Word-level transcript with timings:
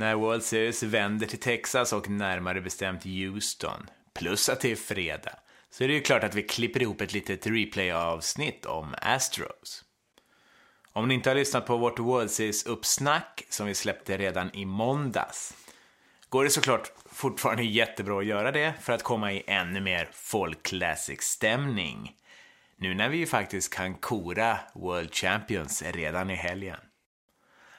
när 0.00 0.14
World 0.14 0.42
Series 0.42 0.82
vänder 0.82 1.26
till 1.26 1.40
Texas 1.40 1.92
och 1.92 2.10
närmare 2.10 2.60
bestämt 2.60 3.04
Houston, 3.04 3.90
plus 4.14 4.48
att 4.48 4.60
det 4.60 4.72
är 4.72 4.76
fredag, 4.76 5.32
så 5.70 5.84
är 5.84 5.88
det 5.88 5.94
ju 5.94 6.00
klart 6.00 6.24
att 6.24 6.34
vi 6.34 6.42
klipper 6.42 6.82
ihop 6.82 7.00
ett 7.00 7.12
litet 7.12 7.46
replay-avsnitt 7.46 8.66
om 8.66 8.94
Astros. 9.02 9.84
Om 10.92 11.08
ni 11.08 11.14
inte 11.14 11.30
har 11.30 11.34
lyssnat 11.34 11.66
på 11.66 11.76
vårt 11.76 11.98
World 11.98 12.30
Series-uppsnack 12.30 13.46
som 13.48 13.66
vi 13.66 13.74
släppte 13.74 14.18
redan 14.18 14.54
i 14.54 14.64
måndags 14.64 15.54
går 16.28 16.44
det 16.44 16.50
såklart 16.50 16.92
fortfarande 17.12 17.62
jättebra 17.62 18.18
att 18.18 18.26
göra 18.26 18.52
det 18.52 18.74
för 18.80 18.92
att 18.92 19.02
komma 19.02 19.32
i 19.32 19.42
ännu 19.46 19.80
mer 19.80 20.08
folk 20.12 20.62
classic-stämning. 20.62 22.16
Nu 22.76 22.94
när 22.94 23.08
vi 23.08 23.16
ju 23.16 23.26
faktiskt 23.26 23.74
kan 23.74 23.94
kora 23.94 24.58
World 24.74 25.14
Champions 25.14 25.82
redan 25.82 26.30
i 26.30 26.34
helgen. 26.34 26.80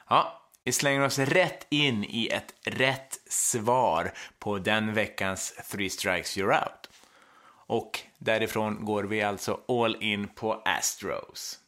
Ja, 0.08 0.41
vi 0.64 0.72
slänger 0.72 1.00
oss 1.00 1.18
rätt 1.18 1.66
in 1.68 2.04
i 2.04 2.28
ett 2.28 2.54
rätt 2.64 3.18
svar 3.26 4.12
på 4.38 4.58
den 4.58 4.94
veckans 4.94 5.54
Three 5.70 5.90
Strikes 5.90 6.38
You're 6.38 6.62
Out. 6.62 6.90
Och 7.66 8.00
därifrån 8.18 8.84
går 8.84 9.04
vi 9.04 9.22
alltså 9.22 9.60
all 9.68 10.02
in 10.02 10.28
på 10.28 10.62
Astros. 10.64 11.58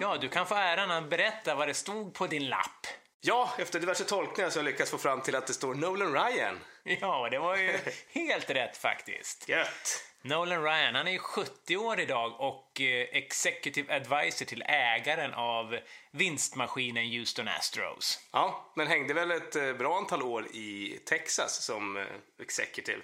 Ja, 0.00 0.16
du 0.20 0.28
kan 0.28 0.46
få 0.46 0.54
äran 0.54 0.90
att 0.90 1.10
berätta 1.10 1.54
vad 1.54 1.68
det 1.68 1.74
stod 1.74 2.14
på 2.14 2.26
din 2.26 2.48
lapp. 2.48 2.86
Ja, 3.20 3.50
efter 3.58 3.80
diverse 3.80 4.04
tolkningar 4.04 4.50
så 4.50 4.58
har 4.58 4.64
jag 4.64 4.72
lyckats 4.72 4.90
få 4.90 4.98
fram 4.98 5.20
till 5.20 5.36
att 5.36 5.46
det 5.46 5.52
står 5.52 5.74
Nolan 5.74 6.12
Ryan. 6.12 6.58
Ja, 6.84 7.28
det 7.30 7.38
var 7.38 7.56
ju 7.56 7.78
helt 8.12 8.50
rätt 8.50 8.76
faktiskt. 8.76 9.48
Gött! 9.48 10.09
Nolan 10.22 10.62
Ryan, 10.62 10.94
han 10.94 11.06
är 11.06 11.12
ju 11.12 11.18
70 11.18 11.76
år 11.76 12.00
idag 12.00 12.40
och 12.40 12.80
eh, 12.80 13.06
executive 13.12 13.96
advisor 13.96 14.46
till 14.46 14.62
ägaren 14.66 15.34
av 15.34 15.78
vinstmaskinen 16.10 17.10
Houston 17.10 17.48
Astros. 17.48 18.28
Ja, 18.32 18.72
men 18.76 18.86
hängde 18.86 19.14
väl 19.14 19.30
ett 19.30 19.56
eh, 19.56 19.72
bra 19.72 19.96
antal 19.96 20.22
år 20.22 20.46
i 20.46 21.00
Texas 21.06 21.64
som 21.64 21.96
eh, 21.96 22.04
executive. 22.42 23.02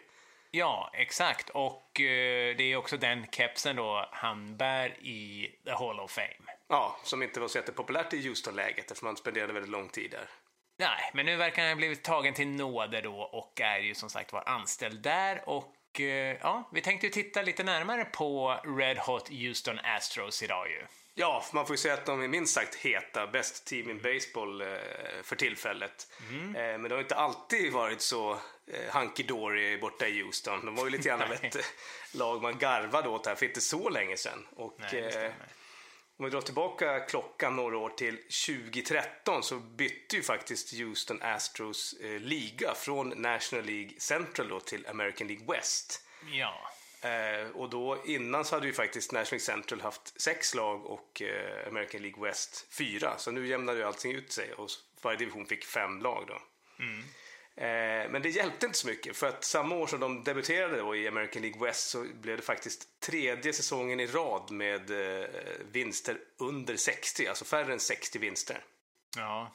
Ja, 0.50 0.90
exakt. 0.94 1.50
Och 1.50 1.90
det 1.94 2.62
är 2.72 2.76
också 2.76 2.96
den 2.96 3.26
kepsen 3.30 3.76
då 3.76 4.08
han 4.12 4.56
bär 4.56 4.88
i 4.88 5.50
The 5.64 5.70
Hall 5.70 6.00
of 6.00 6.10
Fame. 6.10 6.52
Ja, 6.68 7.00
som 7.04 7.22
inte 7.22 7.40
var 7.40 7.48
så 7.48 7.58
jättepopulärt 7.58 8.12
i 8.12 8.28
Houston-läget 8.28 8.90
eftersom 8.90 9.06
han 9.06 9.16
spenderade 9.16 9.52
väldigt 9.52 9.72
lång 9.72 9.88
tid 9.88 10.10
där. 10.10 10.28
Nej, 10.78 11.10
men 11.14 11.26
nu 11.26 11.36
verkar 11.36 11.62
han 11.62 11.70
ha 11.70 11.76
blivit 11.76 12.04
tagen 12.04 12.34
till 12.34 12.48
nåde 12.48 13.00
då 13.00 13.20
och 13.20 13.60
är 13.60 13.78
ju 13.78 13.94
som 13.94 14.10
sagt 14.10 14.32
var 14.32 14.48
anställd 14.48 15.02
där 15.02 15.48
och 15.48 15.74
ja, 16.00 16.68
vi 16.72 16.80
tänkte 16.80 17.06
ju 17.06 17.12
titta 17.12 17.42
lite 17.42 17.62
närmare 17.62 18.04
på 18.04 18.60
Red 18.78 18.98
Hot 18.98 19.28
Houston 19.28 19.78
Astros 19.78 20.42
idag 20.42 20.70
ju. 20.70 20.86
Ja, 21.18 21.44
man 21.52 21.66
får 21.66 21.74
ju 21.74 21.78
säga 21.78 21.94
att 21.94 22.06
de 22.06 22.22
är 22.22 22.28
minst 22.28 22.54
sagt 22.54 22.74
heta, 22.74 23.26
bäst 23.26 23.66
team 23.66 23.90
in 23.90 24.00
baseball 24.02 24.60
eh, 24.60 24.68
för 25.22 25.36
tillfället. 25.36 26.08
Eh, 26.30 26.78
men 26.78 26.82
det 26.82 26.94
har 26.94 27.00
inte 27.00 27.14
alltid 27.14 27.72
varit 27.72 28.00
så 28.00 28.32
eh, 28.66 28.94
hunky-dory 28.94 29.80
borta 29.80 30.08
i 30.08 30.22
Houston. 30.22 30.66
De 30.66 30.74
var 30.74 30.84
ju 30.84 30.90
lite 30.90 31.08
grann 31.08 31.22
av 31.22 31.32
ett 31.42 31.56
eh, 31.56 31.62
lag 32.12 32.42
man 32.42 32.58
garvade 32.58 33.08
åt 33.08 33.26
här 33.26 33.34
för 33.34 33.46
inte 33.46 33.60
så 33.60 33.88
länge 33.88 34.16
sedan. 34.16 34.46
Och, 34.56 34.78
Nej, 34.92 35.00
eh. 35.00 35.30
Om 36.16 36.24
vi 36.24 36.30
drar 36.30 36.40
tillbaka 36.40 37.00
klockan 37.00 37.56
några 37.56 37.78
år 37.78 37.88
till 37.88 38.16
2013 38.16 39.42
så 39.42 39.56
bytte 39.56 40.16
ju 40.16 40.22
faktiskt 40.22 40.78
Houston 40.78 41.22
Astros 41.22 41.94
eh, 42.00 42.20
liga 42.20 42.74
från 42.74 43.08
National 43.08 43.64
League 43.64 43.90
Central 43.98 44.48
då 44.48 44.60
till 44.60 44.86
American 44.86 45.26
League 45.26 45.46
West. 45.56 46.02
Ja, 46.32 46.70
Eh, 47.06 47.50
och 47.50 47.70
då 47.70 48.02
innan 48.04 48.44
så 48.44 48.56
hade 48.56 48.66
ju 48.66 48.72
faktiskt 48.72 49.12
National 49.12 49.30
League 49.30 49.56
Central 49.56 49.80
haft 49.80 50.20
sex 50.20 50.54
lag 50.54 50.86
och 50.86 51.22
eh, 51.22 51.68
American 51.68 52.02
League 52.02 52.28
West 52.28 52.66
fyra. 52.70 53.18
Så 53.18 53.30
nu 53.30 53.46
jämnade 53.46 53.78
ju 53.78 53.84
allting 53.84 54.12
ut 54.12 54.32
sig 54.32 54.52
och 54.52 54.70
varje 55.02 55.18
division 55.18 55.46
fick 55.46 55.64
fem 55.64 56.00
lag 56.00 56.24
då. 56.28 56.34
Eh, 56.34 57.04
men 58.10 58.22
det 58.22 58.28
hjälpte 58.28 58.66
inte 58.66 58.78
så 58.78 58.86
mycket 58.86 59.16
för 59.16 59.26
att 59.26 59.44
samma 59.44 59.74
år 59.74 59.86
som 59.86 60.00
de 60.00 60.24
debuterade 60.24 60.76
då 60.76 60.96
i 60.96 61.08
American 61.08 61.42
League 61.42 61.66
West 61.66 61.90
så 61.90 62.04
blev 62.20 62.36
det 62.36 62.42
faktiskt 62.42 63.00
tredje 63.00 63.52
säsongen 63.52 64.00
i 64.00 64.06
rad 64.06 64.50
med 64.50 64.90
eh, 64.90 65.28
vinster 65.72 66.18
under 66.38 66.76
60, 66.76 67.26
alltså 67.26 67.44
färre 67.44 67.72
än 67.72 67.80
60 67.80 68.18
vinster. 68.18 68.64
ja. 69.16 69.52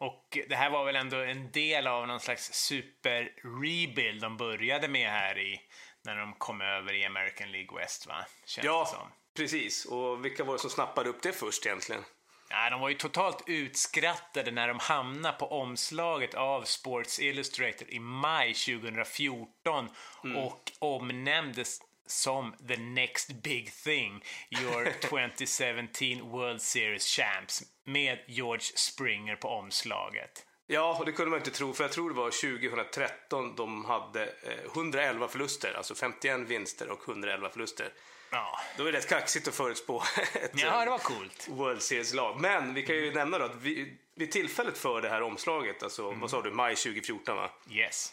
Och 0.00 0.38
det 0.48 0.56
här 0.56 0.70
var 0.70 0.84
väl 0.84 0.96
ändå 0.96 1.16
en 1.16 1.50
del 1.50 1.86
av 1.86 2.06
någon 2.06 2.20
slags 2.20 2.52
super-rebuild 2.52 4.20
de 4.20 4.36
började 4.36 4.88
med 4.88 5.10
här 5.10 5.38
i, 5.38 5.60
när 6.02 6.16
de 6.16 6.34
kom 6.34 6.60
över 6.60 6.92
i 6.92 7.04
American 7.04 7.52
League 7.52 7.78
West, 7.78 8.06
va? 8.06 8.26
Känns 8.44 8.64
Ja, 8.64 9.08
precis. 9.36 9.84
Och 9.84 10.24
vilka 10.24 10.44
var 10.44 10.52
det 10.52 10.58
som 10.58 10.70
snappade 10.70 11.08
upp 11.08 11.22
det 11.22 11.32
först 11.32 11.66
egentligen? 11.66 12.04
Ja, 12.50 12.70
de 12.70 12.80
var 12.80 12.88
ju 12.88 12.94
totalt 12.94 13.42
utskrattade 13.46 14.50
när 14.50 14.68
de 14.68 14.78
hamnade 14.78 15.38
på 15.38 15.46
omslaget 15.46 16.34
av 16.34 16.62
Sports 16.62 17.20
Illustrated 17.20 17.88
i 17.90 17.98
maj 17.98 18.54
2014 18.54 19.88
och 20.36 20.72
omnämndes 20.78 21.78
som 22.06 22.54
the 22.68 22.76
next 22.76 23.32
big 23.42 23.72
thing, 23.84 24.24
your 24.62 24.84
2017 25.00 26.30
World 26.30 26.62
Series 26.62 27.06
champs, 27.06 27.62
med 27.86 28.18
George 28.26 28.64
Springer 28.74 29.36
på 29.36 29.48
omslaget. 29.48 30.44
Ja, 30.66 30.96
och 30.98 31.04
det 31.04 31.12
kunde 31.12 31.30
man 31.30 31.38
inte 31.38 31.50
tro, 31.50 31.72
för 31.72 31.84
jag 31.84 31.92
tror 31.92 32.10
det 32.10 32.16
var 32.16 32.58
2013 32.58 33.54
de 33.56 33.84
hade 33.84 34.22
eh, 34.22 34.64
111 34.74 35.28
förluster, 35.28 35.74
alltså 35.76 35.94
51 35.94 36.40
vinster 36.40 36.88
och 36.88 37.08
111 37.08 37.48
förluster. 37.50 37.92
Ja, 38.30 38.60
Då 38.76 38.84
är 38.86 38.92
det 38.92 38.98
rätt 38.98 39.08
kaxigt 39.08 39.48
att 39.48 39.54
förutspå 39.54 40.02
ett 40.34 40.50
ja 40.54 40.84
det 40.84 40.90
var 40.90 40.98
coolt. 40.98 41.48
World 41.48 41.82
Series-lag. 41.82 42.40
Men 42.40 42.74
vi 42.74 42.82
kan 42.82 42.96
ju 42.96 43.12
nämna 43.14 43.38
då 43.38 43.44
att 43.44 43.56
vi, 43.62 43.96
vid 44.14 44.32
tillfället 44.32 44.78
för 44.78 45.00
det 45.02 45.08
här 45.08 45.22
omslaget, 45.22 45.82
alltså 45.82 46.10
vad 46.10 46.30
sa 46.30 46.42
du, 46.42 46.50
maj 46.50 46.76
2014 46.76 47.36
va? 47.36 47.50
Yes. 47.70 48.12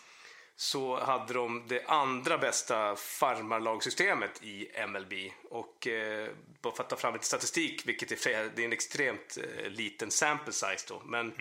Så 0.56 1.00
hade 1.00 1.34
de 1.34 1.68
det 1.68 1.86
andra 1.86 2.38
bästa 2.38 2.96
farmarlagsystemet 2.96 4.44
i 4.44 4.70
MLB. 4.88 5.14
Och 5.50 5.88
eh, 5.88 6.30
bara 6.62 6.76
för 6.76 6.84
att 6.84 6.90
ta 6.90 6.96
fram 6.96 7.14
lite 7.14 7.26
statistik, 7.26 7.82
vilket 7.88 8.12
är, 8.12 8.16
flera- 8.16 8.48
det 8.56 8.62
är 8.62 8.66
en 8.66 8.74
extremt 8.74 9.38
eh, 9.38 9.70
liten 9.70 10.12
sample 10.12 10.54
size 10.54 10.86
då. 10.88 11.02
Men 11.06 11.34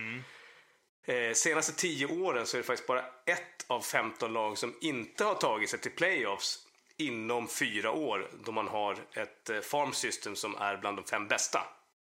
eh, 1.06 1.33
senaste 1.35 1.73
tio 1.73 2.06
åren 2.06 2.47
så 2.47 2.56
är 2.56 2.59
det 2.61 2.67
faktiskt 2.67 2.87
bara 2.89 3.05
ett 3.27 3.65
av 3.67 3.81
15 3.81 4.33
lag 4.33 4.59
som 4.59 4.75
inte 4.81 5.25
har 5.25 5.35
tagit 5.35 5.71
sig 5.71 5.79
till 5.79 5.91
playoffs 5.93 6.63
inom 6.99 7.49
fyra 7.49 7.91
år 7.91 8.31
då 8.44 8.53
man 8.53 8.69
har 8.69 8.97
ett 9.12 9.50
eh, 9.50 9.60
farm 9.60 9.93
system 9.93 10.37
som 10.37 10.56
är 10.56 10.77
bland 10.77 10.97
de 10.99 11.05
fem 11.05 11.28
bästa. 11.28 11.60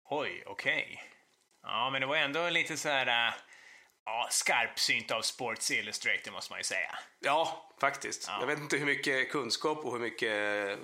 Oj, 0.09 0.43
okej. 0.45 1.03
Ja, 1.63 1.89
men 1.89 2.01
det 2.01 2.07
var 2.07 2.15
ändå 2.15 2.49
lite 2.49 2.77
så 2.77 2.89
här... 2.89 3.27
äh, 3.27 3.33
Ja, 4.09 4.27
skarpsynt 4.31 5.11
av 5.11 5.21
Sports 5.21 5.71
Illustrated 5.71 6.33
måste 6.33 6.53
man 6.53 6.59
ju 6.59 6.63
säga. 6.63 6.99
Ja, 7.19 7.71
faktiskt. 7.81 8.27
Jag 8.39 8.47
vet 8.47 8.59
inte 8.59 8.77
hur 8.77 8.85
mycket 8.85 9.31
kunskap 9.31 9.77
och 9.85 9.91
hur 9.91 9.99
mycket 9.99 10.31
eh, 10.69 10.77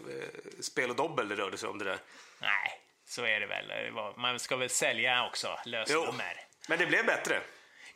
spel 0.62 0.90
och 0.90 0.96
dobbel 0.96 1.28
det 1.28 1.36
rörde 1.36 1.58
sig 1.58 1.70
om 1.70 1.78
det 1.78 1.86
där. 1.86 1.98
Nej, 2.42 2.80
så 3.06 3.26
är 3.26 3.40
det 3.40 3.46
väl. 3.46 3.92
Man 4.18 4.40
ska 4.40 4.56
väl 4.56 4.70
sälja 4.70 5.26
också 5.28 5.60
lösnummer. 5.66 6.42
Men 6.70 6.80
det 6.80 6.86
blev 6.86 7.06
bättre. 7.06 7.42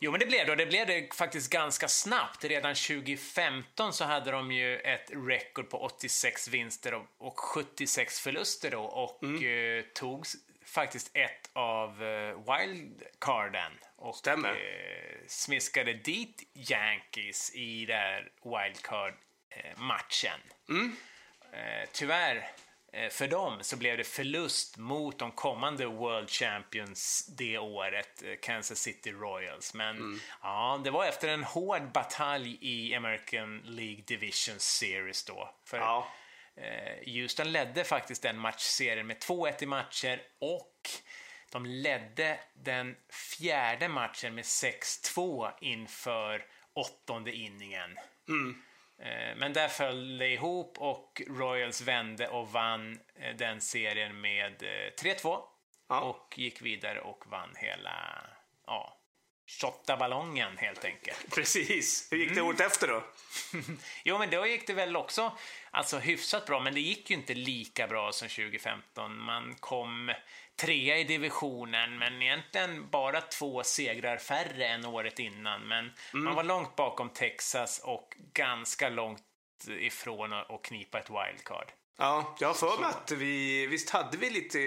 Jo, 0.00 0.10
men 0.10 0.20
det 0.20 0.26
blev 0.26 0.46
det. 0.46 0.50
Och 0.52 0.58
det 0.58 0.66
blev 0.66 0.86
det 0.86 1.14
faktiskt 1.14 1.50
ganska 1.50 1.88
snabbt. 1.88 2.44
Redan 2.44 2.74
2015 2.74 3.92
så 3.92 4.04
hade 4.04 4.30
de 4.30 4.52
ju 4.52 4.78
ett 4.78 5.10
rekord 5.28 5.70
på 5.70 5.78
86 5.78 6.48
vinster 6.48 6.94
och, 6.94 7.06
och 7.18 7.40
76 7.40 8.20
förluster 8.20 8.70
då 8.70 8.82
och 8.82 9.24
eh, 9.42 9.82
tog 9.94 10.26
faktiskt 10.64 11.10
ett 11.14 11.50
av 11.52 12.02
eh, 12.04 12.56
wildcarden 12.58 13.72
och 13.96 14.16
Stämmer. 14.16 14.48
eh, 14.50 15.18
smiskade 15.26 15.92
dit 15.92 16.42
Yankees 16.54 17.54
i 17.54 17.86
den 17.86 18.24
wildcard-matchen. 18.44 20.40
Eh, 21.52 21.88
tyvärr 21.92 22.36
eh, 22.36 22.42
för 23.10 23.28
dem 23.28 23.58
så 23.62 23.76
blev 23.76 23.96
det 23.96 24.04
förlust 24.04 24.76
mot 24.76 25.18
de 25.18 25.32
kommande 25.32 25.86
World 25.86 26.30
Champions 26.30 27.26
det 27.38 27.58
året, 27.58 28.22
eh, 28.22 28.34
Kansas 28.42 28.78
City 28.78 29.12
Royals. 29.12 29.74
Men 29.74 30.20
ja, 30.42 30.80
det 30.84 30.90
var 30.90 31.04
efter 31.04 31.28
en 31.28 31.44
hård 31.44 31.92
batalj 31.92 32.58
i 32.60 32.94
American 32.94 33.58
League 33.64 34.04
Division 34.06 34.58
Series 34.58 35.24
då. 35.24 35.54
För 35.64 35.78
Ja. 35.78 36.08
eh, 36.56 37.12
Houston 37.14 37.52
ledde 37.52 37.84
faktiskt 37.84 38.22
den 38.22 38.38
matchserien 38.38 39.06
med 39.06 39.18
2-1 39.18 39.62
i 39.62 39.66
matcher 39.66 40.22
och 40.40 40.90
de 41.52 41.66
ledde 41.66 42.40
den 42.54 42.96
fjärde 43.38 43.88
matchen 43.88 44.34
med 44.34 44.44
6-2 44.44 45.50
inför 45.60 46.46
åttonde 46.72 47.32
inningen. 47.32 47.98
Eh, 47.98 48.54
Men 49.36 49.52
där 49.52 49.68
föll 49.68 50.18
det 50.18 50.28
ihop 50.28 50.78
och 50.78 51.22
Royals 51.26 51.80
vände 51.80 52.28
och 52.28 52.52
vann 52.52 52.98
eh, 53.14 53.36
den 53.36 53.60
serien 53.60 54.20
med 54.20 54.62
eh, 54.62 54.92
3-2. 55.02 55.42
Ja. 55.88 56.00
Och 56.00 56.34
gick 56.38 56.62
vidare 56.62 57.00
och 57.00 57.24
vann 57.26 57.54
hela, 57.56 58.24
ja, 58.66 59.00
shotta 59.60 59.96
ballongen 59.96 60.56
helt 60.56 60.84
enkelt. 60.84 61.26
Precis. 61.34 62.08
Hur 62.12 62.18
gick 62.18 62.28
det 62.28 62.40
mm. 62.40 62.46
året 62.46 62.60
efter 62.60 62.88
då? 62.88 63.04
jo, 64.04 64.18
men 64.18 64.30
då 64.30 64.46
gick 64.46 64.66
det 64.66 64.74
väl 64.74 64.96
också 64.96 65.38
alltså, 65.70 65.98
hyfsat 65.98 66.46
bra, 66.46 66.60
men 66.60 66.74
det 66.74 66.80
gick 66.80 67.10
ju 67.10 67.16
inte 67.16 67.34
lika 67.34 67.86
bra 67.86 68.12
som 68.12 68.28
2015. 68.28 69.18
Man 69.18 69.54
kom 69.54 70.12
trea 70.58 70.98
i 70.98 71.04
divisionen, 71.04 71.98
men 71.98 72.22
egentligen 72.22 72.90
bara 72.90 73.20
två 73.20 73.62
segrar 73.62 74.16
färre 74.16 74.66
än 74.66 74.86
året 74.86 75.18
innan. 75.18 75.68
Men 75.68 75.92
mm. 76.12 76.24
man 76.24 76.34
var 76.34 76.44
långt 76.44 76.76
bakom 76.76 77.08
Texas 77.08 77.80
och 77.84 78.16
ganska 78.32 78.88
långt 78.88 79.22
ifrån 79.68 80.32
att 80.32 80.62
knipa 80.62 80.98
ett 80.98 81.10
wildcard. 81.10 81.72
Ja, 81.98 82.36
jag 82.40 82.48
har 82.48 82.54
för 82.54 82.80
mig 82.80 82.90
att 82.90 83.10
vi, 83.10 83.66
visst 83.66 83.90
hade 83.90 84.16
vi 84.16 84.30
lite, 84.30 84.58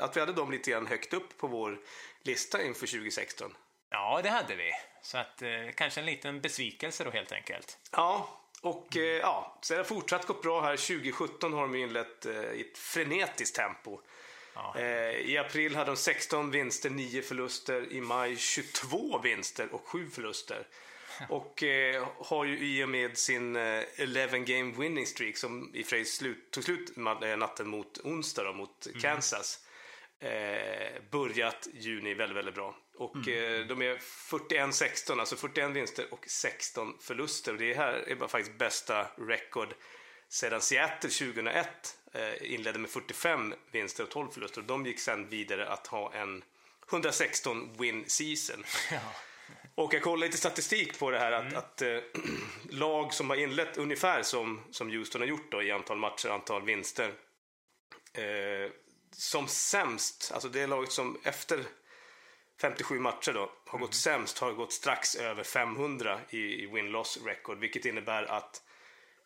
att 0.00 0.16
vi 0.16 0.20
hade 0.20 0.32
dem 0.32 0.50
lite 0.50 0.70
grann 0.70 0.86
högt 0.86 1.12
upp 1.12 1.38
på 1.38 1.46
vår 1.46 1.78
lista 2.22 2.62
inför 2.62 2.86
2016. 2.86 3.54
Ja, 3.90 4.20
det 4.22 4.28
hade 4.28 4.54
vi. 4.54 4.72
Så 5.02 5.18
att 5.18 5.42
eh, 5.42 5.48
kanske 5.74 6.00
en 6.00 6.06
liten 6.06 6.40
besvikelse 6.40 7.04
då 7.04 7.10
helt 7.10 7.32
enkelt. 7.32 7.78
Ja, 7.92 8.40
och 8.62 8.96
eh, 8.96 9.02
ja, 9.02 9.58
så 9.62 9.74
det 9.74 9.80
har 9.80 9.84
fortsatt 9.84 10.26
gått 10.26 10.42
bra 10.42 10.60
här. 10.60 10.76
2017 10.76 11.52
har 11.52 11.62
de 11.62 11.74
inlett 11.74 12.26
eh, 12.26 12.32
i 12.34 12.60
ett 12.60 12.78
frenetiskt 12.78 13.56
tempo. 13.56 14.00
Ja. 14.54 14.74
Eh, 14.76 15.30
I 15.30 15.38
april 15.38 15.76
hade 15.76 15.90
de 15.90 15.96
16 15.96 16.50
vinster, 16.50 16.90
9 16.90 17.22
förluster. 17.22 17.92
I 17.92 18.00
maj 18.00 18.36
22 18.36 19.18
vinster 19.18 19.74
och 19.74 19.88
7 19.88 20.10
förluster. 20.10 20.66
Och 21.28 21.62
eh, 21.62 22.08
har 22.18 22.44
ju 22.44 22.58
i 22.58 22.84
och 22.84 22.88
med 22.88 23.18
sin 23.18 23.56
eh, 23.56 23.82
11 23.96 24.38
game 24.38 24.72
winning 24.78 25.06
streak 25.06 25.36
som 25.36 25.70
i 25.74 25.82
och 25.82 26.06
slut, 26.06 26.50
tog 26.50 26.64
slut 26.64 26.96
eh, 26.96 27.36
natten 27.36 27.68
mot 27.68 27.98
onsdag 27.98 28.44
då, 28.44 28.52
mot 28.52 28.86
mm. 28.86 29.00
Kansas. 29.00 29.58
Eh, 30.20 31.02
börjat 31.10 31.68
juni 31.74 32.14
väldigt, 32.14 32.36
väldigt 32.36 32.54
bra. 32.54 32.76
Och 32.96 33.16
mm. 33.16 33.60
eh, 33.60 33.66
de 33.66 33.82
är 33.82 33.96
41-16, 33.96 35.20
alltså 35.20 35.36
41 35.36 35.70
vinster 35.70 36.06
och 36.10 36.24
16 36.28 36.98
förluster. 37.00 37.52
Och 37.52 37.58
det 37.58 37.74
här 37.74 37.92
är 37.92 38.14
bara 38.14 38.28
faktiskt 38.28 38.58
bästa 38.58 39.06
record 39.18 39.74
sedan 40.28 40.60
Seattle 40.60 41.10
2001 41.10 41.56
eh, 41.56 41.66
inledde 42.40 42.78
med 42.78 42.90
45 42.90 43.54
vinster 43.70 44.04
och 44.04 44.10
12 44.10 44.28
förluster. 44.30 44.60
Och 44.60 44.66
de 44.66 44.86
gick 44.86 45.00
sen 45.00 45.28
vidare 45.28 45.68
att 45.68 45.86
ha 45.86 46.12
en 46.14 46.44
116 46.90 47.70
win 47.78 48.04
season. 48.06 48.64
Ja. 48.90 48.98
Och 49.74 49.94
jag 49.94 50.02
kollade 50.02 50.26
lite 50.26 50.38
statistik 50.38 50.98
på 50.98 51.10
det 51.10 51.18
här 51.18 51.32
att, 51.32 51.42
mm. 51.42 51.56
att 51.56 51.82
äh, 51.82 51.98
lag 52.70 53.14
som 53.14 53.30
har 53.30 53.36
inlett 53.36 53.76
ungefär 53.76 54.22
som, 54.22 54.60
som 54.70 54.90
Houston 54.90 55.20
har 55.20 55.28
gjort 55.28 55.50
då, 55.50 55.62
i 55.62 55.70
antal 55.70 55.98
matcher, 55.98 56.28
antal 56.28 56.64
vinster. 56.64 57.12
Eh, 58.14 58.70
som 59.10 59.48
sämst, 59.48 60.30
alltså 60.34 60.48
det 60.48 60.66
laget 60.66 60.92
som 60.92 61.20
efter 61.24 61.64
57 62.60 62.98
matcher 62.98 63.32
då 63.32 63.52
har 63.66 63.78
mm. 63.78 63.86
gått 63.86 63.94
sämst 63.94 64.38
har 64.38 64.52
gått 64.52 64.72
strax 64.72 65.14
över 65.14 65.42
500 65.42 66.20
i, 66.30 66.38
i 66.38 66.66
win-loss 66.66 67.18
record, 67.24 67.58
vilket 67.58 67.84
innebär 67.84 68.22
att 68.22 68.62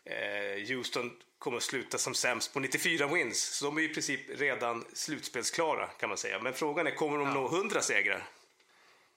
eh, 0.05 0.69
Houston 0.69 1.11
kommer 1.47 1.57
att 1.57 1.63
sluta 1.63 1.99
som 1.99 2.15
sämst 2.15 2.55
på 2.55 2.61
94 2.61 3.07
wins. 3.07 3.41
Så 3.41 3.65
de 3.65 3.79
är 3.79 3.83
i 3.83 3.89
princip 3.89 4.21
redan 4.41 4.85
slutspelsklara 4.93 5.87
kan 5.87 6.09
man 6.09 6.19
säga. 6.19 6.39
Men 6.39 6.53
frågan 6.53 6.87
är, 6.87 6.91
kommer 6.91 7.19
de 7.19 7.27
ja. 7.27 7.35
nå 7.35 7.47
100 7.47 7.81
segrar? 7.81 8.23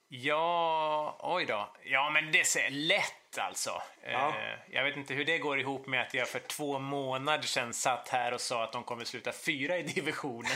Ja, 0.08 1.16
oj 1.20 1.44
då. 1.44 1.70
Ja, 1.84 2.10
men 2.10 2.32
det 2.32 2.38
är 2.40 2.70
lätt 2.70 3.38
alltså. 3.38 3.82
Ja. 4.04 4.28
Eh, 4.28 4.74
jag 4.74 4.84
vet 4.84 4.96
inte 4.96 5.14
hur 5.14 5.24
det 5.24 5.38
går 5.38 5.60
ihop 5.60 5.86
med 5.86 6.02
att 6.02 6.14
jag 6.14 6.28
för 6.28 6.38
två 6.38 6.78
månader 6.78 7.46
sedan 7.46 7.74
satt 7.74 8.08
här 8.08 8.34
och 8.34 8.40
sa 8.40 8.64
att 8.64 8.72
de 8.72 8.84
kommer 8.84 9.04
sluta 9.04 9.32
fyra 9.32 9.78
i 9.78 9.82
divisionen. 9.82 10.52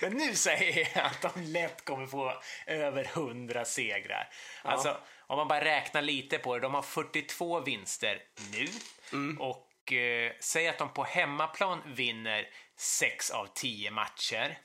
men 0.00 0.12
nu 0.16 0.34
säger 0.34 0.88
jag 0.94 1.04
att 1.06 1.34
de 1.34 1.42
lätt 1.42 1.84
kommer 1.84 2.06
få 2.06 2.32
över 2.66 3.04
hundra 3.04 3.64
segrar. 3.64 4.28
Ja. 4.64 4.70
Alltså, 4.70 4.96
om 5.18 5.36
man 5.36 5.48
bara 5.48 5.64
räknar 5.64 6.02
lite 6.02 6.38
på 6.38 6.54
det. 6.54 6.60
De 6.60 6.74
har 6.74 6.82
42 6.82 7.60
vinster 7.60 8.22
nu 8.52 8.66
mm. 9.12 9.40
och 9.40 9.65
eh, 9.92 10.32
säg 10.40 10.68
att 10.68 10.78
de 10.78 10.92
på 10.92 11.04
hemmaplan 11.04 11.82
vinner 11.86 12.48
6 12.76 13.30
av 13.30 13.46
10 13.54 13.90
matcher 13.90 14.58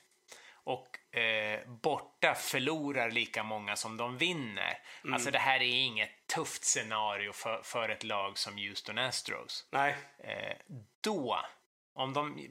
och 0.63 1.15
eh, 1.17 1.59
borta 1.67 2.35
förlorar 2.35 3.11
lika 3.11 3.43
många 3.43 3.75
som 3.75 3.97
de 3.97 4.17
vinner. 4.17 4.77
Mm. 5.03 5.13
Alltså 5.13 5.31
det 5.31 5.39
här 5.39 5.59
är 5.61 5.85
inget 5.85 6.27
tufft 6.35 6.63
scenario 6.63 7.31
för, 7.33 7.61
för 7.63 7.89
ett 7.89 8.03
lag 8.03 8.37
som 8.37 8.57
Houston 8.57 8.97
Astros. 8.97 9.67
Nej. 9.71 9.95
Eh, 10.19 10.57
då, 11.01 11.39
om 11.93 12.13
de 12.13 12.47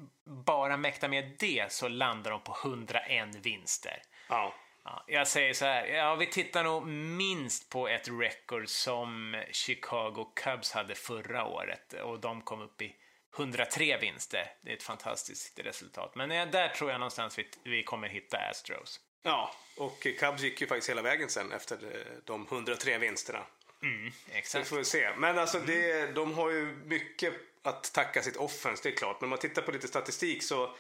bara 0.47 0.77
mäktar 0.77 1.09
med 1.09 1.37
det 1.39 1.73
så 1.73 1.89
landar 1.89 2.31
de 2.31 2.41
på 2.41 2.57
101 2.65 3.35
vinster. 3.35 4.03
Ja. 4.29 4.55
Ja, 4.85 5.05
jag 5.07 5.29
säger 5.29 5.55
så 5.55 5.65
här, 5.65 5.87
ja, 5.87 6.15
vi 6.15 6.27
tittar 6.27 6.65
nog 6.65 6.87
minst 6.87 7.71
på 7.71 7.89
ett 7.89 8.09
record 8.09 8.69
som 8.69 9.43
Chicago 9.53 10.33
Cubs 10.37 10.73
hade 10.73 10.95
förra 10.95 11.45
året 11.45 11.93
och 11.93 12.21
de 12.21 12.43
kom 12.43 12.61
upp 12.61 12.83
i 12.83 12.97
103 13.37 13.99
vinster. 13.99 14.53
Det 14.63 14.71
är 14.71 14.77
ett 14.77 14.83
fantastiskt 14.83 15.59
resultat. 15.59 16.15
Men 16.15 16.29
där 16.51 16.69
tror 16.69 16.91
jag 16.91 17.01
någonstans 17.01 17.39
vi, 17.39 17.49
vi 17.63 17.83
kommer 17.83 18.09
hitta 18.09 18.39
Astros. 18.39 19.01
Ja, 19.23 19.55
och 19.77 20.07
Cubs 20.19 20.43
gick 20.43 20.61
ju 20.61 20.67
faktiskt 20.67 20.91
hela 20.91 21.03
vägen 21.03 21.29
sen 21.29 21.53
efter 21.53 21.77
eh, 21.77 22.23
de 22.25 22.47
103 22.51 22.99
vinsterna. 22.99 23.47
Mm, 23.83 24.13
exakt. 24.33 24.67
Så 24.67 24.71
får 24.71 24.77
vi 24.77 24.85
se. 24.85 25.11
Men 25.17 25.39
alltså, 25.39 25.57
mm. 25.57 25.71
det, 25.71 26.13
de 26.13 26.35
har 26.35 26.51
ju 26.51 26.77
mycket 26.85 27.35
att 27.63 27.93
tacka 27.93 28.23
sitt 28.23 28.37
offense, 28.37 28.83
det 28.83 28.89
är 28.89 28.97
klart. 28.97 29.21
Men 29.21 29.27
om 29.27 29.31
man 29.31 29.39
tittar 29.39 29.63
på 29.63 29.73
lite 29.73 29.89
statistik 29.89 30.43
så 30.43 30.75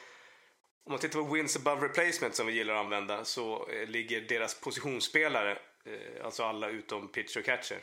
om 0.85 0.93
man 0.93 1.01
tittar 1.01 1.19
på 1.19 1.35
wins 1.35 1.57
above 1.57 1.89
replacement 1.89 2.35
som 2.35 2.47
vi 2.47 2.53
gillar 2.53 2.75
att 2.75 2.85
använda 2.85 3.25
så 3.25 3.69
eh, 3.69 3.89
ligger 3.89 4.21
deras 4.21 4.61
positionsspelare, 4.61 5.59
eh, 5.85 6.25
alltså 6.25 6.45
alla 6.45 6.69
utom 6.69 7.09
pitcher 7.09 7.39
och 7.39 7.45
catcher. 7.45 7.79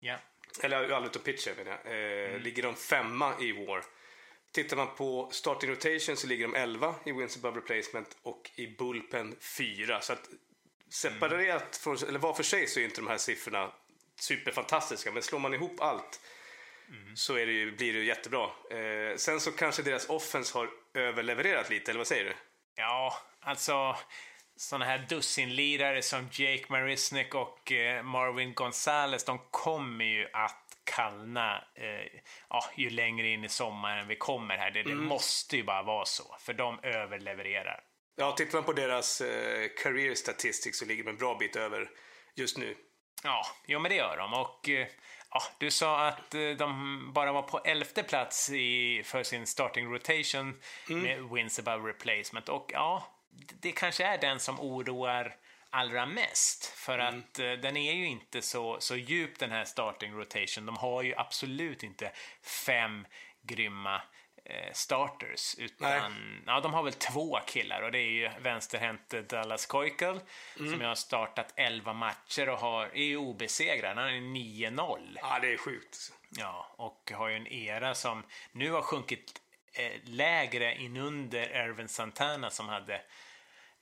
Ja. 0.00 0.16
Eller 0.62 0.90
alla 0.90 1.06
utom 1.06 1.22
pitcher 1.22 1.54
menar 1.56 1.80
jag. 1.84 1.92
Mm. 2.26 2.42
Ligger 2.42 2.62
de 2.62 2.74
femma 2.74 3.34
i 3.40 3.52
war. 3.52 3.84
Tittar 4.52 4.76
man 4.76 4.94
på 4.96 5.28
starting 5.32 5.70
rotation 5.70 6.16
så 6.16 6.26
ligger 6.26 6.48
de 6.48 6.54
11 6.54 6.94
i 7.04 7.12
wins 7.12 7.36
above 7.36 7.60
replacement 7.60 8.16
och 8.22 8.50
i 8.54 8.66
bullpen 8.66 9.36
4. 9.40 10.00
Så 10.00 10.12
att 10.12 10.28
separerat, 10.90 11.62
mm. 11.62 11.96
från, 11.98 12.08
eller 12.08 12.18
var 12.18 12.34
för 12.34 12.42
sig 12.42 12.66
så 12.66 12.80
är 12.80 12.84
inte 12.84 13.00
de 13.00 13.06
här 13.06 13.18
siffrorna 13.18 13.72
superfantastiska. 14.20 15.12
Men 15.12 15.22
slår 15.22 15.38
man 15.38 15.54
ihop 15.54 15.80
allt 15.80 16.20
mm. 16.88 17.16
så 17.16 17.32
det, 17.34 17.76
blir 17.76 17.92
det 17.92 18.04
jättebra. 18.04 18.50
Eh, 18.70 19.16
sen 19.16 19.40
så 19.40 19.52
kanske 19.52 19.82
deras 19.82 20.08
offense 20.08 20.58
har 20.58 20.70
överlevererat 20.94 21.70
lite, 21.70 21.90
eller 21.90 21.98
vad 21.98 22.06
säger 22.06 22.24
du? 22.24 22.34
Ja, 22.76 23.18
alltså 23.40 23.96
sådana 24.56 24.84
här 24.84 25.06
dussinlirare 25.08 26.02
som 26.02 26.28
Jake 26.32 26.64
Marisnik 26.68 27.34
och 27.34 27.72
eh, 27.72 28.02
Marvin 28.02 28.54
Gonzales, 28.54 29.24
de 29.24 29.38
kommer 29.50 30.04
ju 30.04 30.28
att 30.32 30.62
kallna 30.84 31.64
eh, 31.74 32.20
ja, 32.50 32.64
ju 32.76 32.90
längre 32.90 33.28
in 33.28 33.44
i 33.44 33.48
sommaren 33.48 34.08
vi 34.08 34.16
kommer 34.16 34.56
här. 34.56 34.70
Det, 34.70 34.82
det 34.82 34.92
mm. 34.92 35.04
måste 35.04 35.56
ju 35.56 35.62
bara 35.62 35.82
vara 35.82 36.04
så, 36.04 36.36
för 36.40 36.54
de 36.54 36.80
överlevererar. 36.82 37.80
Ja, 38.16 38.32
tittar 38.32 38.58
man 38.58 38.64
på 38.64 38.72
deras 38.72 39.20
eh, 39.20 39.68
career 39.82 40.14
statistics 40.14 40.78
så 40.78 40.84
ligger 40.84 41.04
de 41.04 41.10
en 41.10 41.16
bra 41.16 41.34
bit 41.38 41.56
över 41.56 41.90
just 42.34 42.58
nu. 42.58 42.76
Ja, 43.22 43.46
jo 43.66 43.78
men 43.80 43.90
det 43.90 43.96
gör 43.96 44.16
de. 44.16 44.34
Och 44.34 44.68
eh, 44.68 44.86
ja, 45.30 45.42
du 45.58 45.70
sa 45.70 46.06
att 46.06 46.34
eh, 46.34 46.50
de 46.50 47.10
bara 47.12 47.32
var 47.32 47.42
på 47.42 47.58
elfte 47.58 48.02
plats 48.02 48.50
i, 48.50 49.02
för 49.04 49.22
sin 49.22 49.46
starting 49.46 49.92
rotation 49.92 50.60
mm. 50.90 51.02
med 51.02 51.30
wins 51.30 51.58
above 51.58 51.88
replacement. 51.88 52.48
Och 52.48 52.70
ja, 52.72 53.06
det 53.60 53.72
kanske 53.72 54.04
är 54.04 54.18
den 54.18 54.40
som 54.40 54.60
oroar 54.60 55.36
allra 55.70 56.06
mest. 56.06 56.66
För 56.66 56.98
mm. 56.98 57.18
att 57.18 57.38
eh, 57.38 57.52
den 57.52 57.76
är 57.76 57.92
ju 57.92 58.06
inte 58.06 58.42
så, 58.42 58.80
så 58.80 58.96
djup 58.96 59.38
den 59.38 59.50
här 59.50 59.64
starting 59.64 60.12
rotation. 60.12 60.66
De 60.66 60.76
har 60.76 61.02
ju 61.02 61.14
absolut 61.16 61.82
inte 61.82 62.12
fem 62.66 63.06
grymma 63.42 64.02
starters. 64.72 65.54
Utan, 65.58 66.42
ja, 66.46 66.60
de 66.60 66.74
har 66.74 66.82
väl 66.82 66.92
två 66.92 67.38
killar 67.46 67.82
och 67.82 67.92
det 67.92 67.98
är 67.98 68.10
ju 68.10 68.30
vänsterhänt 68.40 69.14
Dallas 69.28 69.68
Keuchel 69.72 70.20
mm. 70.58 70.72
som 70.72 70.80
har 70.80 70.94
startat 70.94 71.52
11 71.56 71.92
matcher 71.92 72.48
och 72.48 72.58
har, 72.58 72.86
är 72.86 73.04
ju 73.04 73.16
obesegrad. 73.16 73.96
Han 73.96 74.08
är 74.08 74.20
9-0. 74.20 75.18
Ja, 75.22 75.38
det 75.42 75.52
är 75.52 75.56
sjukt. 75.56 76.12
Ja, 76.30 76.74
och 76.76 77.12
har 77.14 77.28
ju 77.28 77.36
en 77.36 77.46
era 77.46 77.94
som 77.94 78.22
nu 78.52 78.70
har 78.70 78.82
sjunkit 78.82 79.40
eh, 79.72 79.92
lägre 80.04 80.74
inunder 80.74 81.46
Ervin 81.46 81.88
Santana 81.88 82.50
som 82.50 82.68
hade 82.68 83.00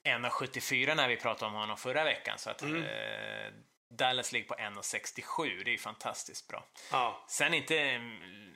1,74 0.04 0.94
när 0.94 1.08
vi 1.08 1.16
pratade 1.16 1.46
om 1.46 1.54
honom 1.54 1.76
förra 1.76 2.04
veckan. 2.04 2.38
Så 2.38 2.50
att 2.50 2.62
mm. 2.62 2.82
eh, 2.82 3.52
Dallas 3.88 4.32
ligger 4.32 4.48
på 4.48 4.54
1,67. 4.54 5.64
Det 5.64 5.74
är 5.74 5.78
fantastiskt 5.78 6.48
bra. 6.48 6.66
Ja. 6.90 7.24
Sen 7.28 7.54
inte, 7.54 8.00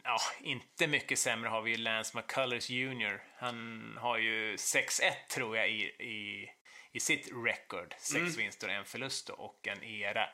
ja, 0.04 0.18
inte 0.40 0.86
mycket 0.86 1.18
sämre 1.18 1.48
har 1.48 1.62
vi 1.62 1.70
ju 1.70 1.76
Lance 1.76 2.16
McCullers 2.16 2.70
Jr. 2.70 3.22
Han 3.36 3.96
har 4.00 4.18
ju 4.18 4.56
6-1 4.56 5.12
tror 5.30 5.56
jag 5.56 5.70
i, 5.70 5.82
i, 5.84 6.50
i 6.92 7.00
sitt 7.00 7.28
record. 7.44 7.94
Sex 7.98 8.16
mm. 8.16 8.32
vinster 8.32 8.68
och 8.68 8.74
en 8.74 8.84
förlust 8.84 9.28
och 9.28 9.68
en 9.68 9.84
era 9.84 10.28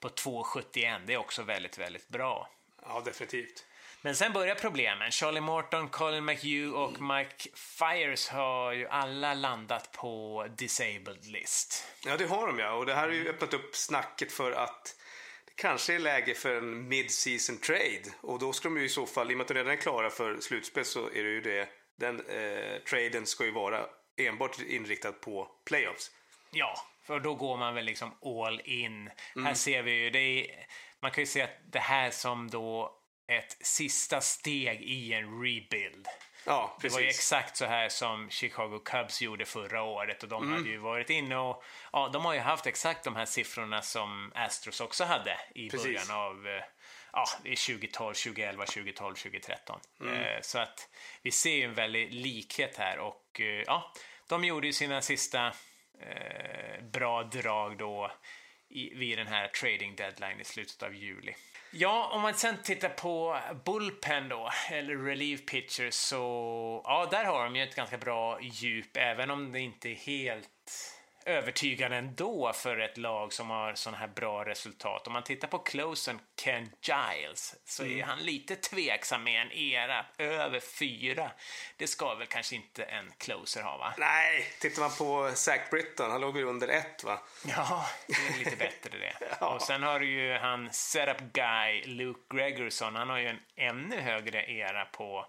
på 0.00 0.08
2,71. 0.08 1.06
Det 1.06 1.12
är 1.12 1.16
också 1.16 1.42
väldigt, 1.42 1.78
väldigt 1.78 2.08
bra. 2.08 2.50
Ja, 2.82 3.02
definitivt. 3.04 3.66
Men 4.02 4.16
sen 4.16 4.32
börjar 4.32 4.54
problemen. 4.54 5.10
Charlie 5.10 5.40
Morton, 5.40 5.88
Colin 5.88 6.24
McHugh 6.24 6.74
och 6.74 7.00
Mike 7.00 7.48
Fires 7.54 8.28
har 8.28 8.72
ju 8.72 8.88
alla 8.88 9.34
landat 9.34 9.92
på 9.92 10.46
disabled 10.56 11.26
list. 11.26 11.84
Ja, 12.06 12.16
det 12.16 12.26
har 12.26 12.46
de 12.46 12.58
ja. 12.58 12.72
Och 12.72 12.86
det 12.86 12.94
här 12.94 13.08
har 13.08 13.14
ju 13.14 13.28
öppnat 13.28 13.54
upp 13.54 13.76
snacket 13.76 14.32
för 14.32 14.52
att 14.52 14.96
det 15.44 15.62
kanske 15.62 15.94
är 15.94 15.98
läge 15.98 16.34
för 16.34 16.54
en 16.54 16.88
mid-season 16.88 17.58
trade. 17.58 18.02
Och 18.20 18.38
då 18.38 18.52
ska 18.52 18.68
de 18.68 18.78
ju 18.78 18.84
i 18.84 18.88
så 18.88 19.06
fall, 19.06 19.30
i 19.30 19.34
och 19.34 19.38
med 19.38 19.44
att 19.44 19.48
de 19.48 19.54
redan 19.54 19.72
är 19.72 19.76
klara 19.76 20.10
för 20.10 20.40
slutspel 20.40 20.84
så 20.84 21.06
är 21.06 21.24
det 21.24 21.30
ju 21.30 21.40
det. 21.40 21.68
Den 21.98 22.20
eh, 22.20 22.78
traden 22.90 23.26
ska 23.26 23.44
ju 23.44 23.50
vara 23.50 23.86
enbart 24.16 24.60
inriktad 24.60 25.12
på 25.12 25.48
playoffs. 25.66 26.10
Ja, 26.50 26.74
för 27.06 27.20
då 27.20 27.34
går 27.34 27.56
man 27.56 27.74
väl 27.74 27.84
liksom 27.84 28.14
all 28.24 28.60
in. 28.64 29.10
Här 29.44 29.54
ser 29.54 29.82
vi 29.82 29.92
ju, 29.92 30.10
det 30.10 30.18
är, 30.18 30.66
man 31.00 31.10
kan 31.10 31.22
ju 31.22 31.26
se 31.26 31.42
att 31.42 31.58
det 31.72 31.78
här 31.78 32.10
som 32.10 32.50
då 32.50 32.99
ett 33.30 33.56
sista 33.60 34.20
steg 34.20 34.82
i 34.82 35.12
en 35.12 35.42
rebuild. 35.42 36.08
Ja, 36.46 36.76
Det 36.82 36.88
var 36.88 37.00
ju 37.00 37.06
exakt 37.08 37.56
så 37.56 37.64
här 37.64 37.88
som 37.88 38.30
Chicago 38.30 38.78
Cubs 38.84 39.22
gjorde 39.22 39.44
förra 39.44 39.82
året 39.82 40.22
och 40.22 40.28
de 40.28 40.52
hade 40.52 40.68
ju 40.68 40.78
varit 40.78 41.10
inne 41.10 41.36
och 41.36 41.64
ja, 41.92 42.08
de 42.12 42.24
har 42.24 42.34
ju 42.34 42.40
haft 42.40 42.66
exakt 42.66 43.04
de 43.04 43.16
här 43.16 43.24
siffrorna 43.24 43.82
som 43.82 44.32
Astros 44.34 44.80
också 44.80 45.04
hade 45.04 45.38
i 45.54 45.70
Precis. 45.70 45.86
början 45.86 46.10
av 46.10 46.46
eh, 46.46 46.62
ja, 47.12 47.24
i 47.44 47.56
2012, 47.56 48.14
2011, 48.14 48.66
2012, 48.66 49.14
2013. 49.14 49.80
Eh, 50.00 50.40
Så 50.42 50.58
att 50.58 50.88
vi 51.22 51.30
ser 51.30 51.54
ju 51.54 51.62
en 51.62 51.74
väldig 51.74 52.12
likhet 52.14 52.76
här 52.76 52.98
och 52.98 53.40
eh, 53.40 53.46
ja, 53.66 53.92
de 54.28 54.44
gjorde 54.44 54.66
ju 54.66 54.72
sina 54.72 55.02
sista 55.02 55.46
eh, 56.00 56.82
bra 56.82 57.22
drag 57.22 57.78
då 57.78 58.12
i, 58.68 58.94
vid 58.94 59.18
den 59.18 59.26
här 59.26 59.48
trading 59.48 59.96
deadline 59.96 60.40
i 60.40 60.44
slutet 60.44 60.82
av 60.82 60.94
juli. 60.94 61.34
Ja, 61.72 62.10
om 62.12 62.22
man 62.22 62.34
sen 62.34 62.56
tittar 62.62 62.88
på 62.88 63.38
bullpen 63.64 64.28
då, 64.28 64.50
eller 64.70 64.96
relief 64.96 65.46
pitchers, 65.46 65.94
så 65.94 66.16
ja, 66.84 67.08
där 67.10 67.24
har 67.24 67.44
de 67.44 67.56
ju 67.56 67.62
ett 67.62 67.74
ganska 67.74 67.98
bra 67.98 68.40
djup, 68.40 68.96
även 68.96 69.30
om 69.30 69.52
det 69.52 69.60
inte 69.60 69.88
är 69.88 69.94
helt 69.94 70.48
övertygande 71.24 71.96
ändå 71.96 72.52
för 72.52 72.78
ett 72.78 72.98
lag 72.98 73.32
som 73.32 73.50
har 73.50 73.74
sådana 73.74 73.98
här 73.98 74.08
bra 74.08 74.44
resultat. 74.44 75.06
Om 75.06 75.12
man 75.12 75.22
tittar 75.22 75.48
på 75.48 75.58
closen 75.58 76.20
Ken 76.36 76.70
Giles 76.82 77.54
så 77.64 77.84
är 77.84 78.02
han 78.02 78.18
lite 78.18 78.56
tveksam 78.56 79.24
med 79.24 79.42
en 79.42 79.52
era 79.52 80.06
över 80.18 80.60
fyra. 80.60 81.30
Det 81.76 81.86
ska 81.86 82.14
väl 82.14 82.26
kanske 82.26 82.56
inte 82.56 82.84
en 82.84 83.12
closer 83.18 83.62
ha, 83.62 83.76
va? 83.76 83.94
Nej, 83.98 84.46
tittar 84.60 84.82
man 84.82 84.90
på 84.98 85.32
Zach 85.34 85.70
Britton, 85.70 86.10
han 86.10 86.20
låg 86.20 86.36
ju 86.36 86.44
under 86.44 86.68
ett 86.68 87.04
va? 87.04 87.20
Ja, 87.46 87.86
det 88.06 88.34
är 88.34 88.38
lite 88.38 88.56
bättre 88.56 88.98
det. 88.98 89.14
Ja. 89.40 89.54
Och 89.54 89.62
sen 89.62 89.82
har 89.82 90.00
du 90.00 90.10
ju 90.10 90.38
han 90.38 90.72
setup 90.72 91.20
guy, 91.20 91.84
Luke 91.84 92.36
Gregerson. 92.36 92.96
Han 92.96 93.10
har 93.10 93.18
ju 93.18 93.26
en 93.26 93.40
ännu 93.56 94.00
högre 94.00 94.50
era 94.50 94.84
på, 94.84 95.26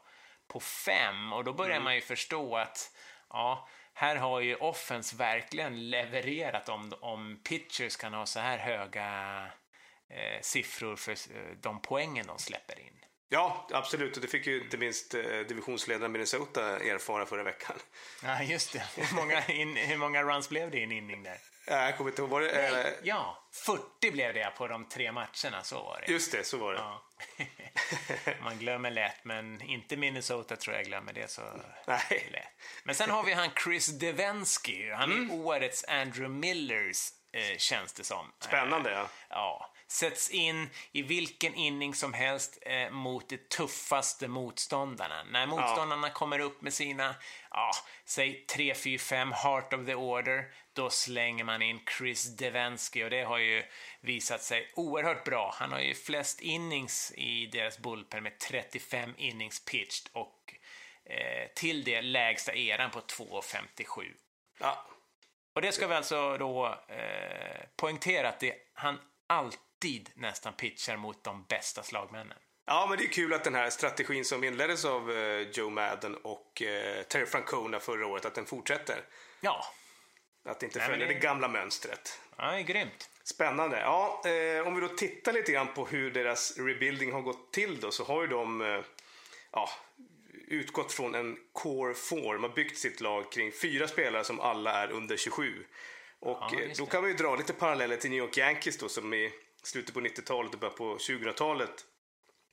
på 0.48 0.60
fem. 0.60 1.34
Och 1.34 1.44
då 1.44 1.54
börjar 1.54 1.80
man 1.80 1.96
ju 1.96 2.02
förstå 2.02 2.58
att 2.58 2.92
ja, 3.30 3.68
här 3.94 4.16
har 4.16 4.40
ju 4.40 4.56
offense 4.56 5.16
verkligen 5.16 5.90
levererat 5.90 6.70
om, 6.70 6.94
om 7.00 7.40
pitchers 7.44 7.96
kan 7.96 8.14
ha 8.14 8.26
så 8.26 8.40
här 8.40 8.58
höga 8.58 9.46
eh, 10.10 10.42
siffror 10.42 10.96
för 10.96 11.12
eh, 11.12 11.58
de 11.62 11.82
poängen 11.82 12.28
de 12.28 12.40
släpper 12.40 12.80
in. 12.80 13.01
Ja, 13.34 13.68
absolut. 13.74 14.16
Och 14.16 14.22
det 14.22 14.28
fick 14.28 14.48
ju 14.48 14.62
inte 14.64 14.78
minst 14.78 15.14
eh, 15.14 15.22
divisionsledaren 15.22 16.12
Minnesota 16.12 16.80
erfara 16.80 17.26
förra 17.26 17.44
veckan. 17.44 17.76
Ja, 18.24 18.44
just 18.44 18.74
det. 18.74 18.84
Hur 18.96 19.16
många, 19.16 19.46
in, 19.46 19.76
hur 19.76 19.98
många 19.98 20.24
runs 20.24 20.50
blev 20.50 20.72
det 20.72 20.78
i 20.78 20.84
en 20.84 20.92
inning 20.92 21.24
där? 21.24 21.38
Jag 21.66 21.98
kommer 21.98 22.10
inte 22.10 22.22
ihåg, 22.22 22.30
var 22.30 22.42
det... 22.42 22.68
eh, 22.88 22.94
Ja, 23.04 23.44
40 23.66 24.12
blev 24.12 24.34
det 24.34 24.52
på 24.58 24.68
de 24.68 24.86
tre 24.90 25.12
matcherna, 25.12 25.64
så 25.64 25.76
var 25.84 26.04
det. 26.06 26.12
Just 26.12 26.32
det, 26.32 26.44
så 26.44 26.58
var 26.58 26.74
det. 26.74 26.80
Ja. 26.80 27.02
Man 28.44 28.58
glömmer 28.60 28.92
lätt, 28.92 29.26
men 29.26 29.62
inte 29.62 29.98
Minnesota 29.98 30.56
tror 30.56 30.76
jag 30.76 30.86
glömmer 30.86 31.14
det 31.14 31.32
så 31.32 31.42
Nej. 31.88 32.28
lätt. 32.32 32.48
Men 32.84 32.96
sen 32.96 33.10
har 33.10 33.24
vi 33.24 33.34
han 33.34 33.50
Chris 33.64 33.88
Devensky. 33.88 34.92
Han 34.92 35.12
är 35.12 35.16
Mm. 35.16 35.32
årets 35.32 35.86
Andrew 35.88 36.30
Millers, 36.30 37.08
eh, 37.34 37.58
känns 37.58 37.94
det 37.94 38.04
som. 38.04 38.32
Spännande, 38.40 38.92
ja. 38.92 39.08
Ja, 39.30 39.71
sätts 39.92 40.30
in 40.30 40.70
i 40.92 41.02
vilken 41.02 41.56
inning 41.56 41.94
som 41.94 42.14
helst 42.14 42.58
eh, 42.62 42.90
mot 42.90 43.30
de 43.30 43.38
tuffaste 43.38 44.28
motståndarna. 44.28 45.24
När 45.24 45.46
motståndarna 45.46 46.10
kommer 46.10 46.40
upp 46.40 46.62
med 46.62 46.74
sina, 46.74 47.16
ja, 47.50 47.72
säg 48.06 48.46
3, 48.46 48.76
4, 48.76 49.00
5 49.00 49.32
heart 49.32 49.74
of 49.74 49.86
the 49.86 49.96
order, 49.96 50.46
då 50.74 50.90
slänger 50.90 51.44
man 51.44 51.62
in 51.62 51.80
Chris 51.98 52.38
Devensky 52.38 53.04
och 53.04 53.10
det 53.10 53.24
har 53.24 53.38
ju 53.38 53.64
visat 54.02 54.42
sig 54.42 54.72
oerhört 54.76 55.24
bra. 55.24 55.56
Han 55.60 55.72
har 55.72 55.80
ju 55.80 55.94
flest 55.94 56.42
innings 56.42 57.14
i 57.18 57.46
deras 57.46 57.80
bullpen 57.80 58.24
med 58.24 58.40
35 58.40 59.14
innings 59.18 59.66
pitched 59.66 60.10
och 60.14 60.56
eh, 61.06 61.48
till 61.56 61.84
det 61.84 62.02
lägsta 62.02 62.54
eran 62.54 62.92
på 62.92 63.00
2,57. 63.00 64.14
ja. 64.60 64.88
Och 65.54 65.62
det 65.62 65.72
ska 65.72 65.88
vi 65.88 65.96
alltså 65.96 66.38
då 66.38 66.68
eh, 66.88 67.62
poängtera 67.76 68.30
att 68.30 68.40
det, 68.40 68.56
han 68.74 69.00
alltid 69.28 69.71
nästan 70.16 70.54
pitchar 70.54 70.98
mot 70.98 71.24
de 71.24 71.46
bästa 71.50 71.84
slagmännen. 71.84 72.38
Ja, 72.66 72.86
men 72.90 72.98
det 72.98 73.04
är 73.04 73.08
kul 73.08 73.34
att 73.34 73.44
den 73.44 73.56
här 73.56 73.70
strategin 73.70 74.26
som 74.26 74.44
inleddes 74.44 74.86
av 74.86 75.12
eh, 75.12 75.40
Joe 75.54 75.70
Madden 75.70 76.16
och 76.16 76.62
eh, 76.62 77.04
Terry 77.04 77.26
Francona 77.26 77.80
förra 77.80 78.08
året, 78.08 78.26
att 78.26 78.36
den 78.36 78.46
fortsätter. 78.46 79.04
Ja, 79.42 79.66
Att 80.46 80.64
inte 80.64 80.80
Nej, 80.80 80.88
följa 80.88 81.08
det- 81.08 81.14
det 81.14 81.20
gamla 81.20 81.48
mönstret. 81.48 82.20
ja 82.38 82.52
det 82.52 82.58
är 82.58 82.62
grymt. 82.62 83.10
Spännande. 83.24 83.80
Ja, 83.80 84.22
eh, 84.26 84.68
om 84.68 84.76
vi 84.76 84.82
då 84.82 84.88
tittar 84.88 85.34
lite 85.34 85.52
grann 85.52 85.74
på 85.74 85.86
hur 85.86 86.12
deras 86.12 86.58
rebuilding 86.58 87.12
har 87.12 87.22
gått 87.22 87.54
till 87.54 87.80
då 87.80 87.92
så 87.92 88.04
har 88.04 88.22
ju 88.22 88.28
de 88.28 88.62
eh, 88.62 88.82
ja, 89.52 89.70
utgått 90.48 90.92
från 90.94 91.16
en 91.16 91.38
core 91.54 91.94
four. 91.94 92.34
De 92.34 92.44
har 92.44 92.50
byggt 92.50 92.78
sitt 92.78 93.02
lag 93.02 93.32
kring 93.32 93.52
fyra 93.52 93.88
spelare 93.88 94.24
som 94.24 94.40
alla 94.40 94.84
är 94.84 94.92
under 94.92 95.18
27. 95.18 95.66
Och 96.20 96.38
Ja, 96.42 96.60
eh, 96.60 96.70
då 96.78 96.86
det. 96.86 96.92
kan 96.92 97.04
vi 97.04 97.10
ju 97.10 97.16
dra 97.18 97.36
lite 97.36 97.54
paralleller 97.54 97.98
till 97.98 98.10
New 98.10 98.20
York 98.20 98.38
Yankees 98.38 98.78
då 98.78 98.90
som 98.90 99.14
i 99.14 99.32
slutet 99.64 99.94
på 99.94 100.02
90-talet 100.02 100.54
och 100.54 100.60
början 100.60 100.76
på 100.78 100.98
2000-talet 100.98 101.86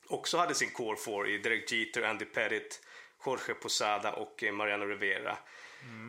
också 0.09 0.39
hade 0.39 0.55
sin 0.55 0.71
core 0.71 0.97
four 0.97 1.29
i 1.29 1.39
Derek 1.39 1.73
Jeter, 1.73 2.03
Andy 2.03 2.25
Pettit, 2.25 2.81
Jorge 3.27 3.55
Posada 3.55 4.13
och 4.13 4.45
eh, 4.45 4.53
Mariano 4.53 4.85
Rivera. 4.85 5.39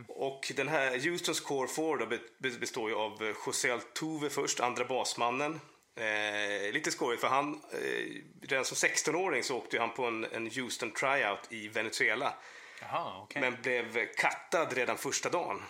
Och 0.08 0.52
den 0.56 0.68
här 0.68 1.10
Houstons 1.10 1.40
core 1.40 1.68
four 1.68 2.20
består 2.60 2.90
ju 2.90 2.96
av 2.96 3.24
eh, 3.24 3.36
José 3.46 3.72
Altuve 3.72 4.30
först, 4.30 4.60
andra 4.60 4.86
basmannen. 4.86 5.60
Eh, 5.96 6.74
lite 6.74 6.92
skojigt 6.92 7.22
för 7.22 7.28
han, 7.28 7.54
eh, 7.54 8.48
redan 8.48 8.66
som 8.66 8.90
16-åring 8.90 9.44
så 9.44 9.58
åkte 9.58 9.80
han 9.80 9.94
på 9.94 10.06
en, 10.06 10.26
en 10.26 10.52
Houston 10.52 10.92
tryout 10.92 11.48
i 11.50 11.68
Venezuela. 11.68 12.34
Jaha, 12.82 13.22
okej. 13.24 13.42
Men 13.42 13.62
blev 13.62 14.14
kattad 14.16 14.74
redan 14.74 14.98
första 14.98 15.30
dagen. 15.30 15.62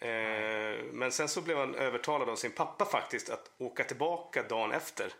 Eh, 0.00 0.84
men 0.92 1.12
sen 1.12 1.28
så 1.28 1.40
blev 1.40 1.56
han 1.56 1.74
övertalad 1.74 2.28
av 2.28 2.36
sin 2.36 2.52
pappa 2.52 2.84
faktiskt 2.84 3.30
att 3.30 3.50
åka 3.58 3.84
tillbaka 3.84 4.42
dagen 4.42 4.72
efter 4.72 5.12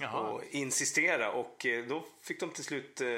Jaha. 0.00 0.20
och 0.20 0.42
insistera 0.50 1.32
och 1.32 1.66
eh, 1.66 1.84
då 1.84 2.04
fick 2.22 2.40
de 2.40 2.50
till 2.50 2.64
slut 2.64 3.00
eh, 3.00 3.08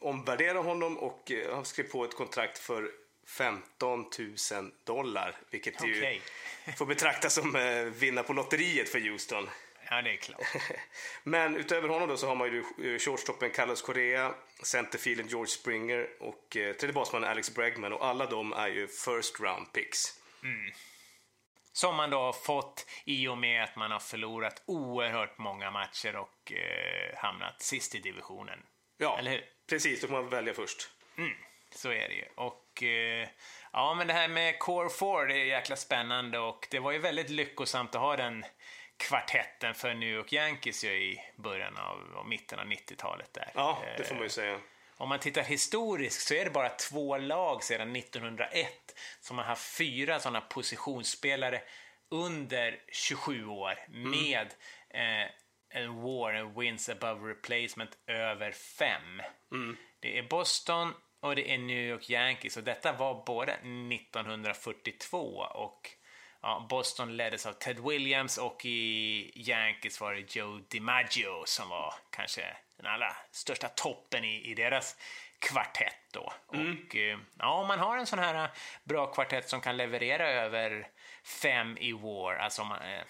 omvärdera 0.00 0.58
honom 0.58 0.98
och 0.98 1.32
han 1.52 1.64
skrev 1.64 1.84
på 1.84 2.04
ett 2.04 2.14
kontrakt 2.14 2.58
för 2.58 2.90
15 3.26 4.04
000 4.52 4.70
dollar 4.84 5.36
vilket 5.50 5.80
Okej. 5.80 6.22
ju 6.66 6.72
får 6.72 6.86
betraktas 6.86 7.34
som 7.34 7.56
eh, 7.56 7.84
vinna 7.84 8.22
på 8.22 8.32
lotteriet 8.32 8.88
för 8.88 9.00
Houston. 9.00 9.48
Ja, 9.90 10.02
det 10.02 10.10
är 10.12 10.16
klart. 10.16 10.40
Men 11.22 11.56
utöver 11.56 11.88
honom 11.88 12.08
då 12.08 12.16
så 12.16 12.26
har 12.26 12.34
man 12.34 12.48
ju 12.48 12.92
eh, 12.94 12.98
shortstoppen 12.98 13.50
Carlos 13.50 13.82
Correa, 13.82 14.34
centerfielden 14.62 15.26
George 15.28 15.46
Springer 15.46 16.08
och 16.20 16.56
eh, 16.56 16.72
tredje 16.74 16.92
basmannen 16.92 17.30
Alex 17.30 17.54
Bregman 17.54 17.92
och 17.92 18.04
alla 18.06 18.26
de 18.26 18.52
är 18.52 18.68
ju 18.68 18.88
first 18.88 19.40
round 19.40 19.72
picks. 19.72 20.20
Som 21.72 21.96
man 21.96 22.10
då 22.10 22.18
har 22.18 22.32
fått 22.32 22.86
i 23.04 23.28
och 23.28 23.38
med 23.38 23.64
att 23.64 23.76
man 23.76 23.90
har 23.90 23.98
förlorat 23.98 24.62
oerhört 24.66 25.38
många 25.38 25.70
matcher 25.70 26.16
och 26.16 26.52
eh, 26.52 27.16
hamnat 27.18 27.62
sist 27.62 27.94
i 27.94 27.98
divisionen. 27.98 28.58
Ja, 28.98 29.18
Eller 29.18 29.30
hur? 29.30 29.44
precis. 29.68 30.00
Då 30.00 30.06
får 30.06 30.14
man 30.14 30.28
välja 30.28 30.54
först. 30.54 30.88
Så 31.70 31.88
är 31.90 32.08
det 32.08 32.14
ju. 32.14 32.24
Och 32.34 32.82
eh, 32.82 33.28
ja, 33.72 33.94
men 33.94 34.06
det 34.06 34.12
här 34.12 34.28
med 34.28 34.58
Core 34.58 34.90
4, 34.90 35.24
det 35.24 35.34
är 35.34 35.44
jäkla 35.44 35.76
spännande 35.76 36.38
och 36.38 36.68
det 36.70 36.78
var 36.78 36.92
ju 36.92 36.98
väldigt 36.98 37.30
lyckosamt 37.30 37.94
att 37.94 38.00
ha 38.00 38.16
den 38.16 38.44
kvartetten 38.96 39.74
för 39.74 39.94
New 39.94 40.08
York 40.08 40.32
Yankees 40.32 40.84
i 40.84 41.20
början 41.36 41.76
av 41.76 41.98
och 42.16 42.26
mitten 42.26 42.58
av 42.58 42.66
90-talet 42.66 43.34
där. 43.34 43.50
Ja, 43.54 43.82
det 43.96 44.02
Eh, 44.02 44.08
får 44.08 44.14
man 44.14 44.24
ju 44.24 44.30
säga. 44.30 44.60
Om 44.96 45.08
man 45.08 45.18
tittar 45.18 45.42
historiskt 45.42 46.28
så 46.28 46.34
är 46.34 46.44
det 46.44 46.50
bara 46.50 46.68
två 46.68 47.18
lag 47.18 47.62
sedan 47.64 47.96
1901 47.96 48.68
som 49.20 49.38
har 49.38 49.44
haft 49.44 49.76
fyra 49.76 50.20
sådana 50.20 50.40
positionsspelare 50.40 51.62
under 52.08 52.78
27 52.92 53.46
år 53.46 53.78
med 53.88 54.54
eh, 54.90 55.30
en 55.68 56.02
war, 56.02 56.32
en 56.32 56.54
wins 56.60 56.88
above 56.88 57.30
replacement 57.30 57.98
över 58.06 58.52
fem. 58.52 59.22
Det 60.00 60.18
är 60.18 60.22
Boston 60.22 60.94
och 61.20 61.36
det 61.36 61.52
är 61.54 61.58
New 61.58 61.88
York 61.88 62.10
Yankees 62.10 62.56
och 62.56 62.62
detta 62.62 62.92
var 62.92 63.24
både 63.26 63.52
1942 63.52 65.18
och 65.38 65.90
ja, 66.44 66.66
Boston 66.68 67.16
leddes 67.16 67.46
av 67.46 67.52
Ted 67.52 67.78
Williams 67.78 68.38
och 68.38 68.64
i 68.64 69.32
Yankees 69.34 70.00
var 70.00 70.14
det 70.14 70.36
Joe 70.36 70.60
DiMaggio 70.68 71.42
som 71.46 71.68
var 71.68 71.94
kanske 72.10 72.56
den 72.76 72.86
allra 72.86 73.16
största 73.30 73.68
toppen 73.68 74.24
i, 74.24 74.50
i 74.50 74.54
deras 74.54 74.96
kvartett 75.38 75.96
då. 76.10 76.32
Mm. 76.52 76.78
Och 76.88 76.96
eh, 76.96 77.18
ja, 77.38 77.60
om 77.60 77.66
man 77.66 77.78
har 77.78 77.96
en 77.96 78.06
sån 78.06 78.18
här 78.18 78.50
bra 78.84 79.06
kvartett 79.06 79.48
som 79.48 79.60
kan 79.60 79.76
leverera 79.76 80.30
över 80.30 80.88
fem 81.24 81.78
i 81.78 81.92
war, 81.92 82.34
alltså 82.34 82.62
om 82.62 82.68
man, 82.68 82.82
eh, 82.82 83.02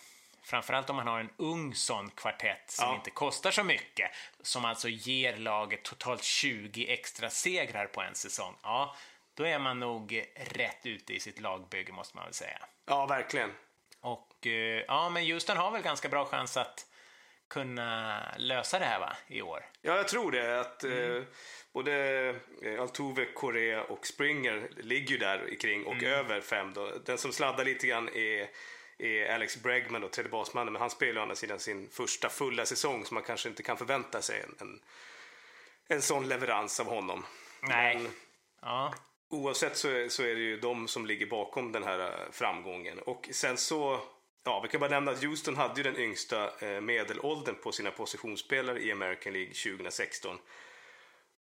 framförallt 0.42 0.90
om 0.90 0.96
man 0.96 1.06
har 1.06 1.20
en 1.20 1.30
ung 1.36 1.74
sån 1.74 2.10
kvartett 2.10 2.70
som 2.70 2.88
ja. 2.88 2.94
inte 2.94 3.10
kostar 3.10 3.50
så 3.50 3.64
mycket, 3.64 4.10
som 4.42 4.64
alltså 4.64 4.88
ger 4.88 5.36
laget 5.36 5.82
totalt 5.82 6.22
20 6.22 6.92
extra 6.92 7.30
segrar 7.30 7.86
på 7.86 8.02
en 8.02 8.14
säsong. 8.14 8.54
Ja, 8.62 8.96
då 9.34 9.46
är 9.46 9.58
man 9.58 9.80
nog 9.80 10.24
rätt 10.36 10.86
ute 10.86 11.14
i 11.14 11.20
sitt 11.20 11.40
lagbygge 11.40 11.92
måste 11.92 12.16
man 12.16 12.24
väl 12.24 12.34
säga. 12.34 12.58
Ja, 12.86 13.06
verkligen. 13.06 13.50
Och 14.00 14.46
eh, 14.46 14.84
ja, 14.88 15.10
men 15.10 15.24
Houston 15.26 15.56
har 15.56 15.70
väl 15.70 15.82
ganska 15.82 16.08
bra 16.08 16.24
chans 16.24 16.56
att 16.56 16.86
kunna 17.48 18.20
lösa 18.36 18.78
det 18.78 18.84
här 18.84 19.00
va, 19.00 19.16
i 19.26 19.42
år? 19.42 19.64
Ja, 19.82 19.96
jag 19.96 20.08
tror 20.08 20.32
det. 20.32 20.60
Att 20.60 20.84
mm. 20.84 21.16
eh, 21.16 21.22
både 21.72 21.94
eh, 22.62 22.80
Altuve, 22.80 23.24
Correa 23.24 23.84
och 23.84 24.06
Springer 24.06 24.68
ligger 24.76 25.10
ju 25.10 25.18
där 25.18 25.60
kring 25.60 25.86
och 25.86 25.92
mm. 25.92 26.12
över 26.12 26.40
fem. 26.40 26.72
Då. 26.74 26.90
Den 27.04 27.18
som 27.18 27.32
sladdar 27.32 27.64
lite 27.64 27.86
grann 27.86 28.08
är, 28.08 28.48
är 28.98 29.34
Alex 29.34 29.62
Bregman, 29.62 30.00
då, 30.00 30.08
tredje 30.08 30.30
basmannen, 30.30 30.72
men 30.72 30.80
han 30.80 30.90
spelar 30.90 31.20
å 31.20 31.22
andra 31.22 31.36
sidan 31.36 31.58
sin 31.58 31.88
första 31.88 32.28
fulla 32.28 32.66
säsong 32.66 33.04
så 33.04 33.14
man 33.14 33.22
kanske 33.22 33.48
inte 33.48 33.62
kan 33.62 33.76
förvänta 33.76 34.22
sig 34.22 34.40
en, 34.40 34.54
en, 34.60 34.80
en 35.88 36.02
sån 36.02 36.28
leverans 36.28 36.80
av 36.80 36.86
honom. 36.86 37.26
Nej. 37.60 37.96
Men, 37.96 38.12
ja. 38.62 38.94
Oavsett 39.30 39.76
så 39.76 39.88
är, 39.88 40.08
så 40.08 40.22
är 40.22 40.34
det 40.34 40.40
ju 40.40 40.60
de 40.60 40.88
som 40.88 41.06
ligger 41.06 41.26
bakom 41.26 41.72
den 41.72 41.82
här 41.82 41.98
eh, 41.98 42.30
framgången. 42.30 42.98
Och 42.98 43.28
sen 43.32 43.56
så 43.56 44.00
Ja, 44.46 44.60
vi 44.60 44.68
kan 44.68 44.80
bara 44.80 44.90
nämna 44.90 45.10
att 45.10 45.24
Houston 45.24 45.56
hade 45.56 45.80
ju 45.80 45.82
den 45.82 46.00
yngsta 46.00 46.50
eh, 46.58 46.80
medelåldern 46.80 47.54
på 47.62 47.72
sina 47.72 47.90
positionsspelare 47.90 48.80
i 48.80 48.92
American 48.92 49.32
League 49.32 49.52
2016. 49.54 50.38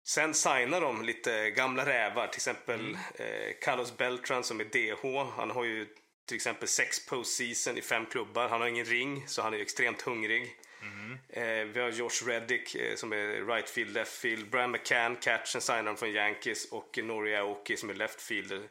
Sen 0.06 0.34
signar 0.34 0.82
de 0.82 1.06
lite 1.06 1.50
gamla 1.50 1.86
rävar, 1.86 2.28
till 2.28 2.38
exempel 2.38 2.80
mm. 2.80 2.98
eh, 3.16 3.54
Carlos 3.62 3.98
Beltran 3.98 4.44
som 4.44 4.60
är 4.60 4.64
DH. 4.64 5.32
Han 5.38 5.52
har 5.52 5.64
ju 5.64 5.88
till 6.26 6.36
exempel 6.36 6.68
sex 6.68 7.06
postseason 7.06 7.78
i 7.78 7.82
fem 7.82 8.06
klubbar. 8.06 8.48
Han 8.48 8.62
har 8.62 8.68
ingen 8.68 8.86
ring, 8.86 9.28
så 9.28 9.42
han 9.42 9.54
är 9.54 9.60
extremt 9.60 10.02
hungrig. 10.02 10.56
Mm. 10.84 11.18
Eh, 11.30 11.66
vi 11.66 11.80
har 11.80 11.90
Josh 11.90 12.28
Reddick 12.28 12.76
eh, 12.76 12.96
som 12.96 13.14
är 13.14 13.48
right 13.56 13.70
field, 13.70 13.94
left 13.94 14.12
field. 14.12 14.50
Brian 14.50 14.72
McCann, 14.72 15.16
catchen, 15.16 15.62
signar 15.62 15.96
från 15.96 16.12
Yankees. 16.12 16.72
Och 16.72 17.00
Nori 17.04 17.36
Aoki 17.36 17.78
som 17.78 17.90
är 17.90 17.94
left 17.94 18.22
fielder 18.22 18.62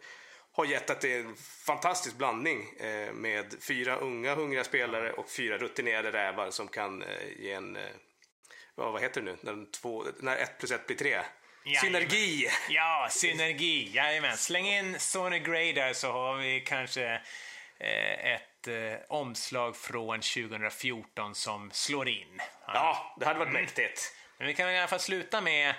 har 0.52 0.64
gett 0.64 0.90
att 0.90 1.00
det 1.00 1.12
är 1.14 1.20
en 1.20 1.36
fantastisk 1.66 2.16
blandning 2.16 2.70
eh, 2.80 3.12
med 3.12 3.54
fyra 3.60 3.96
unga 3.96 4.34
hungriga 4.34 4.64
spelare 4.64 5.12
och 5.12 5.30
fyra 5.30 5.58
rutinerade 5.58 6.12
rävar 6.12 6.50
som 6.50 6.68
kan 6.68 7.04
ge 7.36 7.52
en, 7.52 7.76
eh, 7.76 7.82
vad 8.74 9.02
heter 9.02 9.20
det 9.20 9.30
nu, 9.30 9.36
när, 9.40 9.70
två, 9.70 10.04
när 10.20 10.36
ett 10.36 10.58
plus 10.58 10.70
ett 10.70 10.86
blir 10.86 10.96
tre. 10.96 11.22
Jajamän. 11.64 11.80
Synergi! 11.80 12.48
Ja, 12.68 13.08
synergi. 13.10 13.90
Jajamän. 13.94 14.36
Släng 14.36 14.66
in 14.66 14.98
Sonny 14.98 15.38
Gray 15.38 15.72
där 15.72 15.92
så 15.92 16.12
har 16.12 16.36
vi 16.36 16.60
kanske 16.60 17.20
ett 17.82 18.68
omslag 19.08 19.76
från 19.76 20.20
2014 20.20 21.34
som 21.34 21.70
slår 21.72 22.08
in. 22.08 22.40
Ja, 22.66 23.16
det 23.20 23.26
hade 23.26 23.38
varit 23.38 23.52
mäktigt. 23.52 24.16
Men 24.38 24.46
vi 24.46 24.54
kan 24.54 24.70
i 24.70 24.78
alla 24.78 24.88
fall 24.88 25.00
sluta 25.00 25.40
med 25.40 25.74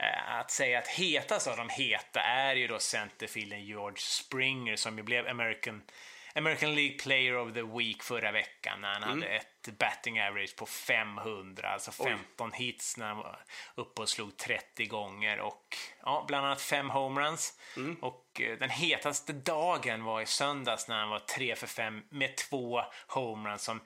Eh, 0.00 0.38
att 0.38 0.50
säga 0.50 0.78
att 0.78 0.88
hetast 0.88 1.46
av 1.46 1.56
de 1.56 1.68
heta 1.68 2.20
är 2.20 2.54
ju 2.54 2.66
då 2.66 2.78
centerfielden 2.78 3.64
George 3.64 3.98
Springer 3.98 4.76
som 4.76 4.98
ju 4.98 5.02
blev 5.02 5.28
American, 5.28 5.82
American 6.34 6.74
League 6.74 6.98
Player 6.98 7.36
of 7.36 7.54
the 7.54 7.62
Week 7.62 8.02
förra 8.02 8.32
veckan 8.32 8.80
när 8.80 8.88
han 8.88 9.02
mm. 9.02 9.14
hade 9.14 9.26
ett 9.26 9.78
batting 9.78 10.20
average 10.20 10.56
på 10.56 10.66
500, 10.66 11.68
alltså 11.68 11.92
15 11.92 12.50
Oj. 12.52 12.64
hits 12.64 12.96
när 12.96 13.06
han 13.06 13.16
var 13.16 13.44
uppe 13.74 14.02
och 14.02 14.08
slog 14.08 14.36
30 14.36 14.86
gånger 14.86 15.40
och 15.40 15.76
ja, 16.02 16.24
bland 16.28 16.46
annat 16.46 16.60
fem 16.60 16.90
homeruns. 16.90 17.58
Mm. 17.76 17.94
Och 17.94 18.40
eh, 18.40 18.58
den 18.58 18.70
hetaste 18.70 19.32
dagen 19.32 20.04
var 20.04 20.20
i 20.20 20.26
söndags 20.26 20.88
när 20.88 20.98
han 20.98 21.08
var 21.08 21.18
3 21.18 21.56
för 21.56 21.66
5 21.66 22.02
med 22.10 22.36
två 22.36 22.82
homeruns 23.06 23.62
som 23.62 23.80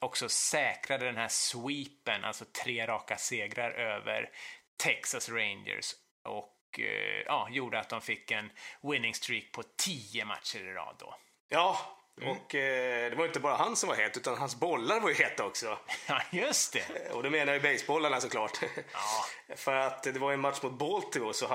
också 0.00 0.28
säkrade 0.28 1.04
den 1.04 1.16
här 1.16 1.28
sweepen, 1.28 2.24
alltså 2.24 2.44
tre 2.64 2.86
raka 2.86 3.16
segrar 3.16 3.70
över 3.70 4.30
Texas 4.76 5.28
Rangers 5.28 5.94
och 6.22 6.78
eh, 6.78 7.22
ja, 7.26 7.48
gjorde 7.50 7.78
att 7.78 7.88
de 7.88 8.00
fick 8.00 8.30
en 8.30 8.50
winning 8.82 9.14
streak 9.14 9.52
på 9.52 9.62
tio 9.76 10.24
matcher 10.24 10.58
i 10.58 10.72
rad 10.72 10.96
då. 10.98 11.14
Ja, 11.52 11.78
Mm. 12.22 12.30
Och 12.30 12.54
eh, 12.54 13.10
det 13.10 13.16
var 13.16 13.26
inte 13.26 13.40
bara 13.40 13.56
han 13.56 13.76
som 13.76 13.88
var 13.88 13.96
het, 13.96 14.16
utan 14.16 14.38
hans 14.38 14.56
bollar 14.56 15.00
var 15.00 15.08
ju 15.08 15.14
heta 15.14 15.44
också. 15.44 15.78
Ja, 16.06 16.22
just 16.30 16.72
det. 16.72 17.10
Och 17.12 17.22
då 17.22 17.30
menar 17.30 17.52
jag 17.52 17.62
basebollarna 17.62 18.20
såklart. 18.20 18.58
Ja. 18.92 19.24
För 19.56 19.74
att 19.74 20.02
det 20.02 20.18
var 20.18 20.32
en 20.32 20.40
match 20.40 20.62
mot 20.62 20.72
Baltimore 20.72 21.34
så 21.34 21.46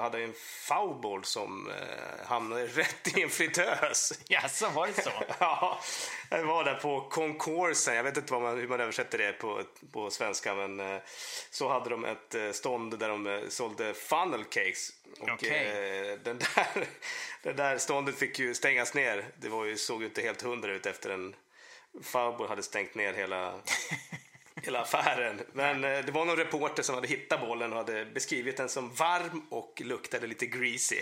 hade 0.00 0.22
en 0.22 0.34
foulball 0.38 1.24
som 1.24 1.70
eh, 1.70 2.26
hamnade 2.26 2.66
rätt 2.66 3.18
i 3.18 3.22
en 3.22 3.30
fritös. 3.30 4.12
Ja, 4.28 4.48
så 4.48 4.68
var 4.68 4.86
det 4.86 5.02
så? 5.02 5.10
ja, 5.40 5.80
jag 6.30 6.44
var 6.44 6.64
där 6.64 6.74
på 6.74 7.00
konkursen. 7.00 7.94
Jag 7.94 8.04
vet 8.04 8.16
inte 8.16 8.32
vad 8.32 8.42
man, 8.42 8.58
hur 8.58 8.68
man 8.68 8.80
översätter 8.80 9.18
det 9.18 9.32
på, 9.32 9.62
på 9.92 10.10
svenska, 10.10 10.54
men 10.54 10.80
eh, 10.80 11.00
så 11.50 11.68
hade 11.68 11.90
de 11.90 12.04
ett 12.04 12.34
eh, 12.34 12.50
stånd 12.50 12.98
där 12.98 13.08
de 13.08 13.46
sålde 13.48 13.94
funnel 13.94 14.44
cakes. 14.44 14.90
Och 15.20 15.28
okay. 15.28 16.16
den, 16.16 16.38
där, 16.38 16.86
den 17.42 17.56
där 17.56 17.78
ståndet 17.78 18.18
fick 18.18 18.38
ju 18.38 18.54
stängas 18.54 18.94
ner. 18.94 19.24
Det 19.36 19.48
var 19.48 19.64
ju, 19.64 19.76
såg 19.76 20.00
ju 20.00 20.08
inte 20.08 20.22
helt 20.22 20.42
hundra 20.42 20.72
ut 20.72 20.86
efter 20.86 21.10
en 21.10 21.34
farbror 22.02 22.48
hade 22.48 22.62
stängt 22.62 22.94
ner 22.94 23.12
hela, 23.12 23.54
hela 24.66 24.80
affären. 24.80 25.40
Men 25.52 25.84
eh, 25.84 26.04
det 26.04 26.12
var 26.12 26.24
någon 26.24 26.36
reporter 26.36 26.82
som 26.82 26.94
hade 26.94 27.08
hittat 27.08 27.40
bollen 27.40 27.72
och 27.72 27.78
hade 27.78 28.04
beskrivit 28.04 28.56
den 28.56 28.68
som 28.68 28.94
varm 28.94 29.46
och 29.50 29.82
luktade 29.84 30.26
lite 30.26 30.46
greasy. 30.46 31.00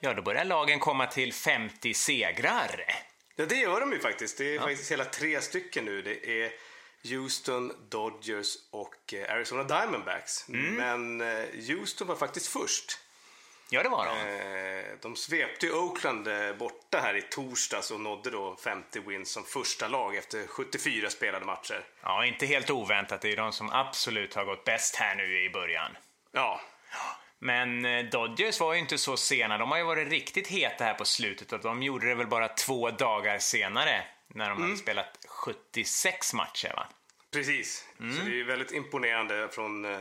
Ja, 0.00 0.14
då 0.14 0.22
börjar 0.22 0.44
lagen 0.44 0.78
komma 0.78 1.06
till 1.06 1.32
50 1.32 1.94
segrar. 1.94 2.84
Ja, 3.36 3.46
det 3.46 3.56
gör 3.56 3.80
de 3.80 3.92
ju 3.92 3.98
faktiskt. 3.98 4.38
Det 4.38 4.44
är 4.44 4.54
ja. 4.54 4.62
faktiskt 4.62 4.92
hela 4.92 5.04
tre 5.04 5.40
stycken 5.40 5.84
nu. 5.84 6.02
Det 6.02 6.42
är 6.42 6.52
Houston, 7.10 7.72
Dodgers 7.88 8.56
och 8.70 9.14
eh, 9.14 9.34
Arizona 9.34 9.64
Diamondbacks. 9.64 10.48
Mm. 10.48 10.74
Men 10.74 11.20
eh, 11.20 11.46
Houston 11.68 12.08
var 12.08 12.16
faktiskt 12.16 12.46
först. 12.46 12.98
Ja, 13.70 13.82
det 13.82 13.88
var 13.88 14.06
de. 14.06 14.12
Eh, 14.12 14.98
de 15.02 15.16
svepte 15.16 15.72
Oakland 15.72 16.28
borta 16.58 16.98
här 16.98 17.16
i 17.16 17.22
torsdags 17.22 17.90
och 17.90 18.00
nådde 18.00 18.30
då 18.30 18.56
50 18.56 19.00
wins 19.00 19.32
som 19.32 19.44
första 19.44 19.88
lag 19.88 20.16
efter 20.16 20.46
74 20.46 21.10
spelade 21.10 21.46
matcher. 21.46 21.84
Ja, 22.02 22.24
inte 22.24 22.46
helt 22.46 22.70
oväntat. 22.70 23.20
Det 23.20 23.32
är 23.32 23.36
de 23.36 23.52
som 23.52 23.70
absolut 23.70 24.34
har 24.34 24.44
gått 24.44 24.64
bäst 24.64 24.96
här 24.96 25.14
nu 25.14 25.44
i 25.44 25.50
början. 25.50 25.96
Ja. 26.32 26.60
Men 27.38 27.84
eh, 27.84 28.04
Dodgers 28.04 28.60
var 28.60 28.74
ju 28.74 28.80
inte 28.80 28.98
så 28.98 29.16
sena. 29.16 29.58
De 29.58 29.70
har 29.70 29.78
ju 29.78 29.84
varit 29.84 30.08
riktigt 30.08 30.46
heta 30.46 30.84
här 30.84 30.94
på 30.94 31.04
slutet 31.04 31.52
och 31.52 31.60
de 31.60 31.82
gjorde 31.82 32.08
det 32.08 32.14
väl 32.14 32.26
bara 32.26 32.48
två 32.48 32.90
dagar 32.90 33.38
senare 33.38 34.04
när 34.34 34.48
de 34.48 34.56
mm. 34.56 34.62
hade 34.62 34.76
spelat 34.76 35.18
76 35.28 36.34
matcher 36.34 36.72
va? 36.76 36.86
Precis, 37.32 37.88
mm. 38.00 38.16
så 38.16 38.24
det 38.24 38.40
är 38.40 38.44
väldigt 38.44 38.72
imponerande 38.72 39.48
från 39.52 39.84
eh, 39.84 40.00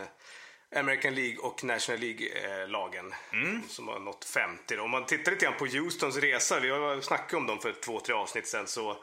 American 0.76 1.16
League 1.16 1.38
och 1.38 1.64
National 1.64 2.02
League-lagen 2.02 3.14
mm. 3.34 3.62
som 3.70 3.88
har 3.88 4.00
nått 4.00 4.26
50. 4.26 4.78
Om 4.78 4.92
man 4.92 5.06
tittar 5.06 5.32
lite 5.32 5.46
grann 5.46 5.58
på 5.58 5.66
Houstons 5.66 6.18
resa, 6.18 6.60
vi 6.60 6.70
har 6.70 7.02
snackat 7.02 7.34
om 7.34 7.48
dem 7.48 7.60
för 7.60 7.72
två, 7.72 8.00
tre 8.00 8.16
avsnitt 8.16 8.48
sen, 8.48 8.68
så 8.68 8.98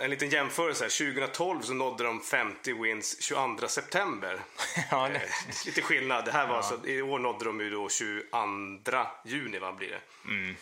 en 0.00 0.10
liten 0.10 0.30
jämförelse. 0.30 0.88
2012 0.88 1.62
så 1.62 1.74
nådde 1.74 2.04
de 2.04 2.20
50 2.20 2.82
wins 2.82 3.22
22 3.22 3.68
september. 3.68 4.40
ja, 4.90 5.08
eh, 5.08 5.20
lite 5.66 5.82
skillnad. 5.82 6.24
Det 6.24 6.32
här 6.32 6.46
var 6.46 6.54
ja. 6.54 6.56
alltså, 6.56 6.88
I 6.88 7.02
år 7.02 7.18
nådde 7.18 7.44
de 7.44 7.60
ju 7.60 7.70
då 7.70 7.88
22 7.88 9.06
juni, 9.24 9.58
vad 9.58 9.76
blir 9.76 9.88
det? 9.88 10.00
Mm. 10.30 10.56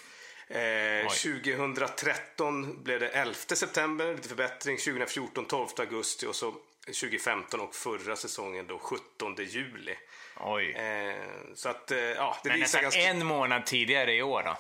Eh, 0.49 1.09
2013 1.09 2.83
blev 2.83 3.01
det 3.01 3.09
11 3.09 3.35
september, 3.35 4.15
lite 4.15 4.29
förbättring. 4.29 4.77
2014 4.77 5.45
12 5.45 5.69
augusti 5.79 6.27
och 6.27 6.37
så 6.37 6.55
2015 6.87 7.61
och 7.61 7.75
förra 7.75 8.17
säsongen 8.17 8.67
då 8.67 8.79
17 8.79 9.35
juli. 9.39 9.97
Oj. 10.41 10.73
Eh, 10.73 11.15
så 11.55 11.69
att, 11.69 11.91
eh, 11.91 11.99
ja, 11.99 12.37
det 12.43 12.49
Men 12.49 12.61
visar 12.61 12.83
ganska... 12.83 13.01
en 13.01 13.27
månad 13.27 13.67
tidigare 13.67 14.15
i 14.15 14.23
år 14.23 14.43
då? 14.43 14.57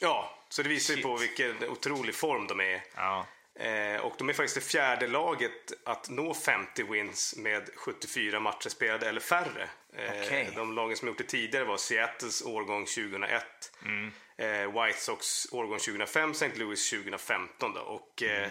Ja, 0.00 0.38
så 0.48 0.62
det 0.62 0.68
visar 0.68 0.94
ju 0.94 1.02
på 1.02 1.16
vilken 1.16 1.68
otrolig 1.68 2.14
form 2.14 2.46
de 2.46 2.60
är. 2.60 2.82
Ja. 2.96 3.26
Eh, 3.60 4.00
och 4.00 4.14
de 4.18 4.28
är 4.28 4.32
faktiskt 4.32 4.54
det 4.54 4.70
fjärde 4.70 5.06
laget 5.06 5.72
att 5.84 6.10
nå 6.10 6.34
50 6.34 6.82
wins 6.82 7.34
med 7.36 7.70
74 7.74 8.40
matcher 8.40 8.68
spelade 8.68 9.08
eller 9.08 9.20
färre. 9.20 9.68
Eh, 9.96 10.20
okay. 10.20 10.46
De 10.54 10.74
lagen 10.74 10.96
som 10.96 11.08
gjort 11.08 11.18
det 11.18 11.24
tidigare 11.24 11.64
var 11.64 11.76
Seattles 11.76 12.42
årgång 12.42 12.86
2001, 12.86 13.44
mm. 13.84 14.12
eh, 14.36 14.82
White 14.82 14.98
Sox 14.98 15.52
årgång 15.52 15.78
2005, 15.78 16.30
St. 16.30 16.50
Louis 16.54 16.90
2015. 16.90 17.74
Då. 17.74 17.80
Och, 17.80 18.22
eh, 18.22 18.38
mm. 18.38 18.50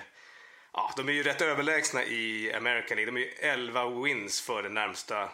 ja, 0.74 0.94
de 0.98 1.10
är 1.10 1.14
ju 1.14 1.24
rätt 1.24 1.42
överlägsna 1.42 2.04
i 2.04 2.54
American 2.54 2.98
League. 2.98 3.12
De 3.12 3.18
är 3.18 3.26
ju 3.26 3.32
11 3.40 3.90
wins 4.04 4.42
för 4.42 4.64
den 4.64 4.74
närmsta 4.74 5.30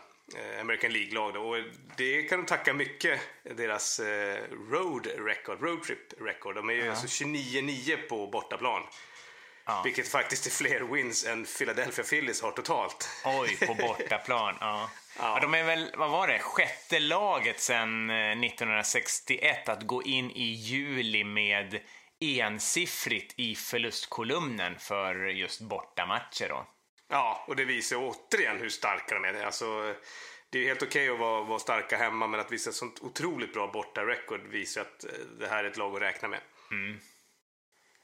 American 0.62 0.94
League-lag. 0.94 1.36
Och 1.36 1.56
det 1.98 2.24
kan 2.24 2.40
de 2.40 2.46
tacka 2.46 2.74
mycket 2.74 3.20
deras 3.44 4.00
eh, 4.00 4.38
road 4.72 5.08
record, 5.18 5.62
road 5.62 5.84
trip 5.84 6.14
record. 6.22 6.56
De 6.56 6.70
är 6.70 6.74
ju 6.74 6.90
alltså 6.90 7.24
29-9 7.24 8.08
på 8.10 8.28
bortaplan. 8.28 8.82
Ja. 9.66 9.82
Vilket 9.84 10.08
faktiskt 10.08 10.46
är 10.46 10.52
fler 10.52 10.82
wins 10.82 11.26
än 11.26 11.46
Philadelphia 11.58 12.06
Phillies 12.06 12.42
har 12.42 12.52
totalt. 12.52 13.10
Oj, 13.26 13.58
på 13.68 13.74
bortaplan. 13.88 14.58
Ja. 14.60 14.90
Ja. 15.20 15.40
de 15.42 15.54
är 15.54 15.64
väl, 15.64 15.92
vad 15.98 16.10
var 16.10 16.28
det, 16.28 16.40
sjätte 16.40 17.00
laget 17.00 17.60
sedan 17.60 18.10
eh, 18.10 18.16
1961 18.16 19.70
att 19.70 19.84
gå 19.84 20.04
in 20.04 20.32
i 20.32 20.44
juli 20.44 21.24
med 21.24 21.80
ensiffrigt 22.20 23.34
i 23.38 23.56
förlustkolumnen 23.56 24.80
för 24.80 25.16
just 25.26 25.62
bortamatcher 25.62 26.50
då. 26.50 26.66
Ja, 27.10 27.44
och 27.48 27.56
det 27.56 27.66
visar 27.66 27.98
återigen 27.98 28.58
hur 28.58 28.70
starka 28.70 29.16
de 29.16 29.26
är. 29.26 29.44
Alltså, 29.44 29.96
det 30.50 30.60
är 30.60 30.68
helt 30.68 30.84
okej 30.84 31.10
att 31.10 31.20
vara, 31.20 31.44
vara 31.44 31.60
starka 31.60 31.98
hemma, 31.98 32.28
men 32.28 32.40
att 32.40 32.52
visa 32.52 32.70
ett 32.70 32.76
sånt 32.76 33.00
otroligt 33.02 33.54
bra 33.54 33.68
borta-record 33.68 34.48
visar 34.48 34.82
att 34.82 35.04
eh, 35.04 35.12
det 35.40 35.48
här 35.48 35.64
är 35.64 35.68
ett 35.68 35.78
lag 35.78 35.96
att 35.96 36.02
räkna 36.02 36.28
med. 36.28 36.40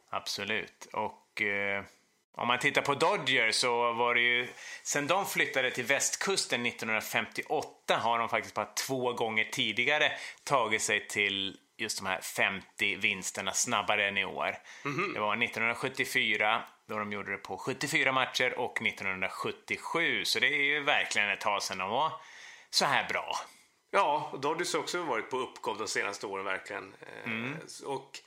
Absolut. 0.10 0.88
Och 0.94 1.42
eh, 1.42 1.84
om 2.34 2.48
man 2.48 2.60
tittar 2.60 2.82
på 2.82 2.96
Dodgers 2.96 3.56
så 3.56 3.94
var 3.94 4.16
det 4.16 4.22
ju... 4.22 4.48
Sen 4.84 5.08
de 5.08 5.26
flyttade 5.26 5.72
till 5.72 5.86
västkusten 5.86 6.66
1958 6.66 7.98
har 7.98 8.20
de 8.20 8.30
faktiskt 8.30 8.56
bara 8.56 8.66
två 8.66 9.14
gånger 9.14 9.44
tidigare 9.44 10.12
tagit 10.44 10.82
sig 10.82 11.08
till 11.08 11.58
just 11.78 11.98
de 11.98 12.08
här 12.08 12.22
50 12.22 12.96
vinsterna 12.96 13.52
snabbare 13.52 14.08
än 14.08 14.18
i 14.18 14.26
år. 14.26 14.56
Det 15.14 15.20
var 15.20 15.44
1974 15.44 16.64
då 16.92 17.00
de 17.00 17.12
gjorde 17.12 17.32
det 17.32 17.38
på 17.38 17.58
74 17.58 18.12
matcher 18.12 18.60
och 18.60 18.82
1977. 18.82 20.26
Så 20.26 20.40
det 20.40 20.48
är 20.48 20.64
ju 20.64 20.84
verkligen 20.84 21.30
ett 21.30 21.42
tag 21.42 21.64
sedan 21.64 21.78
de 21.78 21.90
var 21.90 22.12
så 22.70 22.86
här 22.86 23.08
bra. 23.10 23.36
Ja, 23.92 24.30
och 24.34 24.40
Dodgers 24.40 24.74
har 24.74 24.80
också 24.80 25.04
varit 25.04 25.30
på 25.30 25.38
uppgång 25.38 25.78
de 25.78 25.88
senaste 25.88 26.26
åren 26.28 26.46
verkligen. 26.46 26.94
Eh, 27.02 27.86
Och 27.86 28.20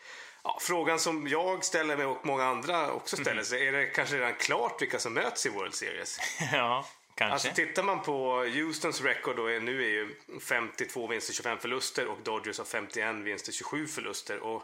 ja, 0.44 0.59
frågan 0.61 0.98
som 0.98 1.29
jag 1.29 1.64
ställer 1.64 1.96
mig 1.96 2.07
och 2.07 2.27
många 2.27 2.44
andra 2.44 2.92
också 2.92 3.16
ställer 3.16 3.42
sig, 3.42 3.68
är 3.68 3.72
det 3.72 3.87
kanske 3.87 4.16
redan 4.16 4.35
klart 4.35 4.83
vilka 4.83 4.98
som 4.98 5.14
möts 5.14 5.46
i 5.46 5.48
World 5.48 5.74
Series? 5.74 6.18
ja, 6.53 6.87
kanske. 7.14 7.33
Alltså 7.33 7.62
tittar 7.62 7.83
man 7.83 8.03
på 8.03 8.44
Houstons 8.44 9.00
record 9.00 9.37
då 9.37 9.46
är, 9.46 9.61
nu 9.61 9.83
är 9.85 9.88
ju 9.88 10.14
52 10.48 11.07
vinster, 11.07 11.33
25 11.35 11.59
förluster 11.59 12.07
och 12.07 12.18
Dodgers 12.22 12.59
har 12.59 12.64
51 12.64 13.14
vinster, 13.16 13.53
27 13.53 13.87
förluster. 13.87 14.38
Och 14.38 14.62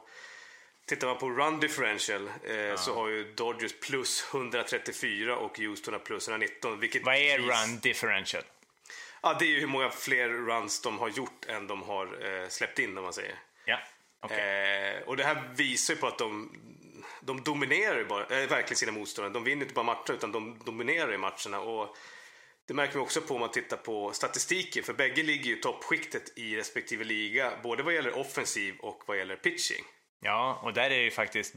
tittar 0.90 1.06
man 1.06 1.18
på 1.18 1.30
run 1.30 1.60
differential 1.60 2.30
eh, 2.44 2.76
så 2.76 2.94
har 2.94 3.08
ju 3.08 3.32
Dodgers 3.32 3.72
plus 3.80 4.24
134 4.34 5.36
och 5.36 5.58
Houston 5.58 5.94
har 5.94 6.00
plus 6.00 6.28
119. 6.28 6.80
Vilket 6.80 7.04
Vad 7.04 7.16
är 7.16 7.38
run 7.38 7.78
differential? 7.82 8.42
Ja, 9.22 9.36
det 9.38 9.44
är 9.44 9.48
ju 9.48 9.60
hur 9.60 9.66
många 9.66 9.90
fler 9.90 10.28
runs 10.28 10.82
de 10.82 10.98
har 10.98 11.08
gjort 11.08 11.44
än 11.48 11.66
de 11.66 11.82
har 11.82 12.06
eh, 12.06 12.48
släppt 12.48 12.78
in 12.78 12.98
om 12.98 13.04
man 13.04 13.12
säger. 13.12 13.34
Ja, 13.64 13.78
okej. 14.20 14.96
Eh, 14.96 15.02
och 15.02 15.16
det 15.16 15.24
här 15.24 15.50
visar 15.54 15.94
ju 15.94 16.00
på 16.00 16.06
att 16.06 16.18
de, 16.18 16.52
de 17.20 17.42
dominerar 17.42 17.98
ju 17.98 18.04
bara, 18.04 18.22
eh, 18.22 18.48
verkligen 18.48 18.76
sina 18.76 18.92
motståndare. 18.92 19.32
De 19.32 19.44
vinner 19.44 19.62
inte 19.62 19.74
bara 19.74 19.84
matcher 19.84 20.12
utan 20.12 20.32
de 20.32 20.58
dominerar 20.64 21.14
i 21.14 21.18
matcherna. 21.18 21.60
Och 21.60 21.96
det 22.66 22.74
märker 22.74 22.94
vi 22.94 23.00
också 23.00 23.20
på 23.20 23.34
om 23.34 23.40
man 23.40 23.50
tittar 23.50 23.76
på 23.76 24.12
statistiken. 24.12 24.82
För 24.82 24.92
bägge 24.92 25.22
ligger 25.22 25.44
ju 25.44 25.58
i 25.58 25.60
toppskiktet 25.60 26.38
i 26.38 26.56
respektive 26.56 27.04
liga. 27.04 27.52
Både 27.62 27.82
vad 27.82 27.94
gäller 27.94 28.18
offensiv 28.18 28.74
och 28.78 29.02
vad 29.06 29.18
gäller 29.18 29.36
pitching. 29.36 29.84
Ja, 30.20 30.60
och 30.62 30.72
där 30.72 30.84
är 30.84 30.90
det 30.90 31.02
ju 31.02 31.10
faktiskt 31.10 31.54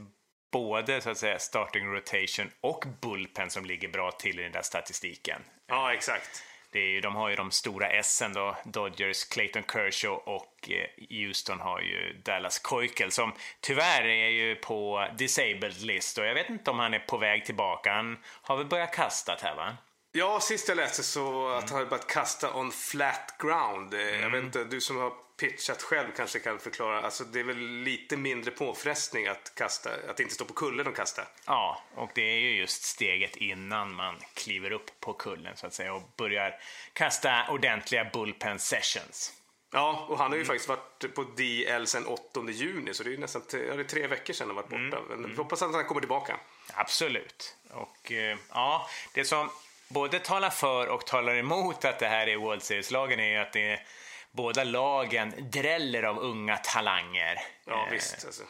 både 0.51 1.01
så 1.01 1.09
att 1.09 1.17
säga 1.17 1.39
starting 1.39 1.85
rotation 1.85 2.51
och 2.61 2.85
bullpen 3.01 3.49
som 3.49 3.65
ligger 3.65 3.87
bra 3.87 4.11
till 4.11 4.39
i 4.39 4.43
den 4.43 4.51
där 4.51 4.61
statistiken. 4.61 5.41
Ja, 5.67 5.93
exakt. 5.93 6.43
Det 6.71 6.79
är 6.79 6.87
ju, 6.87 7.01
de 7.01 7.15
har 7.15 7.29
ju 7.29 7.35
de 7.35 7.51
stora 7.51 7.87
S'en 8.01 8.33
då, 8.33 8.57
Dodgers, 8.65 9.25
Clayton 9.25 9.63
Kershaw 9.73 10.31
och 10.31 10.69
eh, 10.69 11.05
Houston 11.09 11.59
har 11.59 11.79
ju 11.79 12.21
Dallas 12.25 12.61
Keuchel 12.69 13.11
som 13.11 13.33
tyvärr 13.61 14.05
är 14.05 14.29
ju 14.29 14.55
på 14.55 15.07
disabled 15.17 15.81
list 15.81 16.17
och 16.17 16.25
jag 16.25 16.33
vet 16.33 16.49
inte 16.49 16.71
om 16.71 16.79
han 16.79 16.93
är 16.93 16.99
på 16.99 17.17
väg 17.17 17.45
tillbaka. 17.45 17.93
Han 17.93 18.17
har 18.41 18.57
väl 18.57 18.65
börjat 18.65 18.93
kasta 18.93 19.37
här 19.41 19.55
va? 19.55 19.77
Ja, 20.15 20.39
sist 20.39 20.67
jag 20.67 20.75
läste 20.77 21.03
så 21.03 21.47
att 21.47 21.69
han 21.69 21.77
hade 21.77 21.89
börjat 21.89 22.07
kasta 22.07 22.53
on 22.53 22.71
flat 22.71 23.35
ground. 23.39 23.93
Eh, 23.93 24.21
Jag 24.21 24.29
vet 24.29 24.43
inte, 24.43 24.63
du 24.63 24.81
som 24.81 24.97
har 24.97 25.13
pitchat 25.37 25.81
själv 25.81 26.07
kanske 26.17 26.39
kan 26.39 26.59
förklara. 26.59 27.01
Alltså 27.01 27.23
det 27.23 27.39
är 27.39 27.43
väl 27.43 27.57
lite 27.57 28.17
mindre 28.17 28.51
påfrestning 28.51 29.27
att 29.27 29.55
kasta, 29.55 29.89
att 30.09 30.19
inte 30.19 30.33
stå 30.33 30.45
på 30.45 30.53
kullen 30.53 30.87
och 30.87 30.95
kasta. 30.95 31.21
Ja, 31.45 31.83
och 31.95 32.11
det 32.15 32.21
är 32.21 32.39
ju 32.39 32.51
just 32.51 32.83
steget 32.83 33.35
innan 33.35 33.93
man 33.93 34.15
kliver 34.33 34.71
upp 34.71 34.99
på 34.99 35.13
kullen 35.13 35.57
så 35.57 35.67
att 35.67 35.73
säga 35.73 35.93
och 35.93 36.03
börjar 36.17 36.59
kasta 36.93 37.45
ordentliga 37.49 38.09
bullpen 38.13 38.59
sessions. 38.59 39.33
Ja, 39.71 40.05
och 40.09 40.17
han 40.17 40.31
har 40.31 40.37
ju 40.37 40.45
faktiskt 40.45 40.69
varit 40.69 41.15
på 41.15 41.23
DL 41.23 41.85
sedan 41.85 42.05
8 42.05 42.41
juni, 42.49 42.93
så 42.93 43.03
det 43.03 43.13
är 43.13 43.17
nästan 43.17 43.41
ja, 43.51 43.57
det 43.57 43.81
är 43.81 43.83
tre 43.83 44.07
veckor 44.07 44.33
sedan 44.33 44.47
han 44.47 44.55
varit 44.55 44.69
borta. 44.69 45.01
Men 45.09 45.29
vi 45.29 45.35
hoppas 45.35 45.61
att 45.61 45.73
han 45.73 45.85
kommer 45.85 46.01
tillbaka. 46.01 46.39
Absolut. 46.73 47.55
Och 47.69 48.11
eh, 48.11 48.37
ja, 48.49 48.89
det 49.13 49.25
som 49.25 49.49
både 49.93 50.19
talar 50.19 50.49
för 50.49 50.87
och 50.87 51.05
talar 51.05 51.35
emot 51.35 51.85
att 51.85 51.99
det 51.99 52.07
här 52.07 52.27
är 52.27 52.37
World 52.37 52.63
Series-lagen 52.63 53.19
är 53.19 53.29
ju 53.29 53.37
att 53.37 53.53
det 53.53 53.71
är, 53.71 53.85
båda 54.31 54.63
lagen 54.63 55.33
dräller 55.51 56.03
av 56.03 56.19
unga 56.19 56.57
talanger. 56.57 57.39
Ja, 57.65 57.85
Eh, 57.85 57.91
visst. 57.91 58.25
Alltså. 58.25 58.43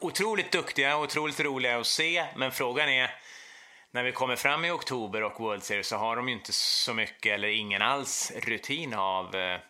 Otroligt 0.00 0.52
duktiga, 0.52 0.98
otroligt 0.98 1.40
roliga 1.40 1.78
att 1.78 1.86
se, 1.86 2.26
men 2.36 2.52
frågan 2.52 2.88
är 2.88 3.10
när 3.90 4.02
vi 4.02 4.12
kommer 4.12 4.36
fram 4.36 4.64
i 4.64 4.70
oktober 4.70 5.22
och 5.22 5.40
World 5.40 5.62
Series 5.62 5.86
så 5.88 5.96
har 5.96 6.16
de 6.16 6.28
ju 6.28 6.34
inte 6.34 6.52
så 6.52 6.94
mycket 6.94 7.32
eller 7.32 7.48
ingen 7.48 7.82
alls 7.82 8.32
rutin 8.36 8.94
av, 8.94 9.34
eh, 9.34 9.60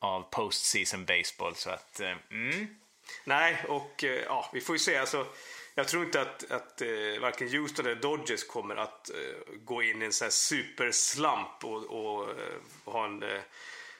av 0.00 0.22
postseason 0.22 1.04
baseball. 1.04 1.54
Så 1.54 1.70
att, 1.70 2.00
eh, 2.00 2.14
mm. 2.30 2.76
Nej, 3.24 3.56
och 3.68 4.04
ja, 4.26 4.50
vi 4.52 4.60
får 4.60 4.74
ju 4.74 4.78
se. 4.78 4.96
Alltså, 4.96 5.26
jag 5.74 5.88
tror 5.88 6.04
inte 6.04 6.20
att, 6.20 6.50
att 6.50 6.82
eh, 6.82 7.20
varken 7.20 7.48
Houston 7.48 7.86
eller 7.86 8.00
Dodgers 8.00 8.44
kommer 8.44 8.76
att 8.76 9.10
eh, 9.10 9.54
gå 9.64 9.82
in 9.82 10.02
i 10.02 10.04
en 10.04 10.12
sån 10.12 10.24
här 10.24 10.30
superslump 10.30 11.64
och, 11.64 11.84
och, 11.84 12.30
eh, 12.30 12.56
och 12.84 12.92
ha 12.92 13.04
en 13.04 13.22
eh, 13.22 13.40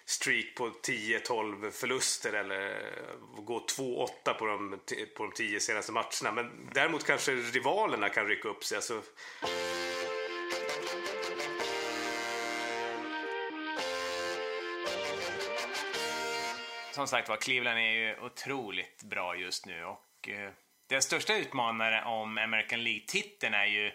streak 0.05 0.55
på 0.55 0.69
10-12 0.69 1.71
förluster 1.71 2.33
eller 2.33 2.71
eh, 2.71 3.43
gå 3.43 3.67
2-8 3.79 4.35
på 4.39 4.47
de, 4.47 4.81
på 5.17 5.23
de 5.23 5.33
10 5.33 5.61
senaste 5.61 5.93
matcherna. 5.93 6.33
Men 6.33 6.71
däremot 6.73 7.05
kanske 7.05 7.33
rivalerna 7.33 8.09
kan 8.09 8.27
rycka 8.27 8.49
upp 8.49 8.65
sig. 8.65 8.77
Alltså, 8.77 9.03
Som 16.93 17.07
sagt 17.07 17.29
var, 17.29 17.37
Cleveland 17.37 17.79
är 17.79 17.93
ju 17.93 18.21
otroligt 18.21 19.03
bra 19.03 19.37
just 19.37 19.67
nu 19.67 19.85
och 19.85 20.29
eh, 20.29 20.51
deras 20.93 21.05
största 21.05 21.37
utmanare 21.37 22.05
om 22.05 22.39
American 22.39 22.85
League-titeln 22.85 23.55
är 23.55 23.67
ju 23.67 23.93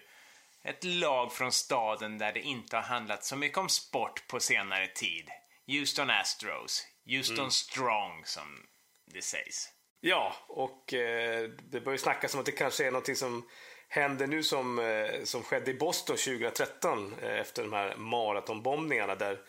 ett 0.63 0.83
lag 0.83 1.33
från 1.33 1.51
staden 1.51 2.17
där 2.17 2.33
det 2.33 2.41
inte 2.41 2.75
har 2.75 2.83
handlat 2.83 3.23
så 3.23 3.35
mycket 3.35 3.57
om 3.57 3.69
sport 3.69 4.27
på 4.27 4.39
senare 4.39 4.87
tid. 4.87 5.29
Houston 5.67 6.09
Astros. 6.09 6.87
Houston 7.05 7.51
Strong, 7.51 8.25
som 8.25 8.65
det 9.05 9.21
sägs. 9.21 9.69
Ja, 9.99 10.35
och 10.47 10.93
eh, 10.93 11.49
det 11.49 11.81
börjar 11.81 11.97
snackas 11.97 12.33
om 12.33 12.39
att 12.39 12.45
det 12.45 12.51
kanske 12.51 12.87
är 12.87 12.91
någonting 12.91 13.15
som 13.15 13.49
händer 13.87 14.27
nu 14.27 14.43
som, 14.43 14.79
eh, 14.79 15.23
som 15.23 15.43
skedde 15.43 15.71
i 15.71 15.73
Boston 15.73 16.17
2013 16.17 17.15
eh, 17.21 17.39
efter 17.39 17.63
de 17.63 17.73
här 17.73 17.95
maratonbombningarna 17.95 19.15
där 19.15 19.39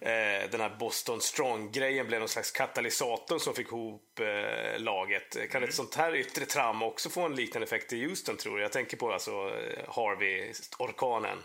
eh, 0.00 0.50
den 0.50 0.60
här 0.60 0.76
Boston 0.78 1.20
Strong-grejen 1.20 2.06
blev 2.06 2.20
någon 2.20 2.28
slags 2.28 2.50
katalysator 2.50 3.38
som 3.38 3.54
fick 3.54 3.66
ihop 3.66 4.20
eh, 4.20 4.80
laget. 4.80 5.50
Kan 5.50 5.64
ett 5.64 5.74
sånt 5.74 5.94
här 5.94 6.16
yttre 6.16 6.44
trauma 6.44 6.86
också 6.86 7.10
få 7.10 7.26
en 7.26 7.36
liknande 7.36 7.66
effekt 7.66 7.92
i 7.92 8.04
Houston 8.04 8.36
tror 8.36 8.56
du? 8.56 8.62
Jag 8.62 8.72
tänker 8.72 8.96
på 8.96 9.12
alltså 9.12 9.30
eh, 9.30 9.94
Harvey-orkanen. 9.94 11.38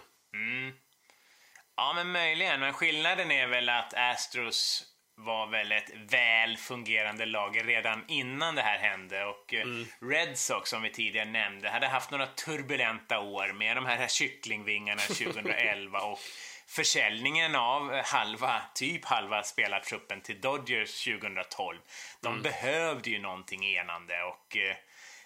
Ja, 1.76 1.94
men 1.96 2.12
möjligen. 2.12 2.60
Men 2.60 2.74
skillnaden 2.74 3.32
är 3.32 3.48
väl 3.48 3.70
att 3.70 3.94
Astros 3.94 4.90
var 5.16 5.48
väl 5.48 5.72
ett 5.72 5.92
väl 6.12 6.58
fungerande 6.58 7.26
lag 7.26 7.62
redan 7.70 8.04
innan 8.08 8.56
det 8.56 8.62
här 8.62 8.78
hände 8.78 9.26
och 9.26 9.54
eh, 9.54 9.66
Red 10.02 10.38
Sox, 10.38 10.70
som 10.70 10.82
vi 10.82 10.90
tidigare 10.90 11.30
nämnde, 11.30 11.70
hade 11.70 11.88
haft 11.88 12.12
några 12.12 12.28
turbulenta 12.28 13.20
år 13.20 13.54
med 13.54 13.78
de 13.78 13.86
här 13.86 14.08
kycklingvingarna 14.08 15.02
2011 15.08 16.00
och 16.00 16.20
försäljningen 16.68 17.56
av 17.56 18.02
halva, 18.04 18.62
typ 18.76 19.06
halva 19.06 19.44
spelartruppen 19.44 20.22
till 20.22 20.42
Dodgers 20.42 21.04
2012. 21.04 21.80
De 22.22 22.42
behövde 22.42 23.10
ju 23.10 23.20
någonting 23.20 23.66
enande 23.66 24.24
och 24.24 24.58
eh, 24.58 24.76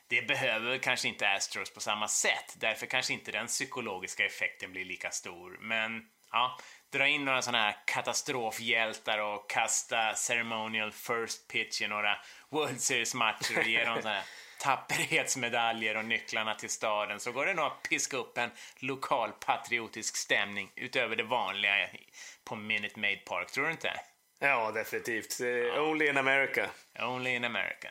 det 0.10 0.22
behöver 0.22 0.78
kanske 0.78 1.08
inte 1.08 1.30
Astros 1.30 1.74
på 1.74 1.80
samma 1.80 2.08
sätt. 2.08 2.56
Därför 2.58 2.86
kanske 2.86 3.14
inte 3.14 3.32
den 3.32 3.48
psykologiska 3.48 4.26
effekten 4.26 4.72
blir 4.72 4.86
lika 4.86 5.12
stor. 5.12 5.58
Men 5.62 6.06
ja, 6.32 6.58
dra 6.92 7.08
in 7.08 7.26
några 7.26 7.42
sådana 7.42 7.64
här 7.64 7.76
katastrofhjältar 7.86 9.18
och 9.18 9.50
kasta 9.50 10.14
ceremonial 10.16 10.92
first 10.92 11.48
pitch 11.48 11.82
i 11.82 11.88
några 11.88 12.18
World 12.50 12.82
Series-matcher 12.82 13.58
och 13.58 13.68
ge 13.68 13.86
dem 13.86 13.96
sådana 13.96 14.16
här 14.16 14.26
tapperhetsmedaljer 14.60 15.98
och 15.98 16.06
nycklarna 16.06 16.56
till 16.56 16.70
staden 16.70 17.20
så 17.20 17.32
går 17.32 17.46
det 17.46 17.54
nog 17.54 17.66
att 17.66 17.84
piska 17.90 18.18
upp 18.18 18.38
en 18.38 18.50
lokal 18.80 19.32
patriotisk 19.32 20.18
stämning 20.18 20.72
utöver 20.76 21.16
det 21.16 21.24
vanliga 21.24 21.90
på 22.44 22.56
Minute 22.56 23.00
Maid 23.00 23.26
Park, 23.26 23.52
tror 23.52 23.66
du 23.66 23.72
inte? 23.72 24.00
Ja, 24.40 24.72
definitivt. 24.72 25.42
Only 25.78 26.08
in 26.08 26.18
America. 26.18 26.70
Only 27.00 27.30
in 27.30 27.44
America. 27.44 27.90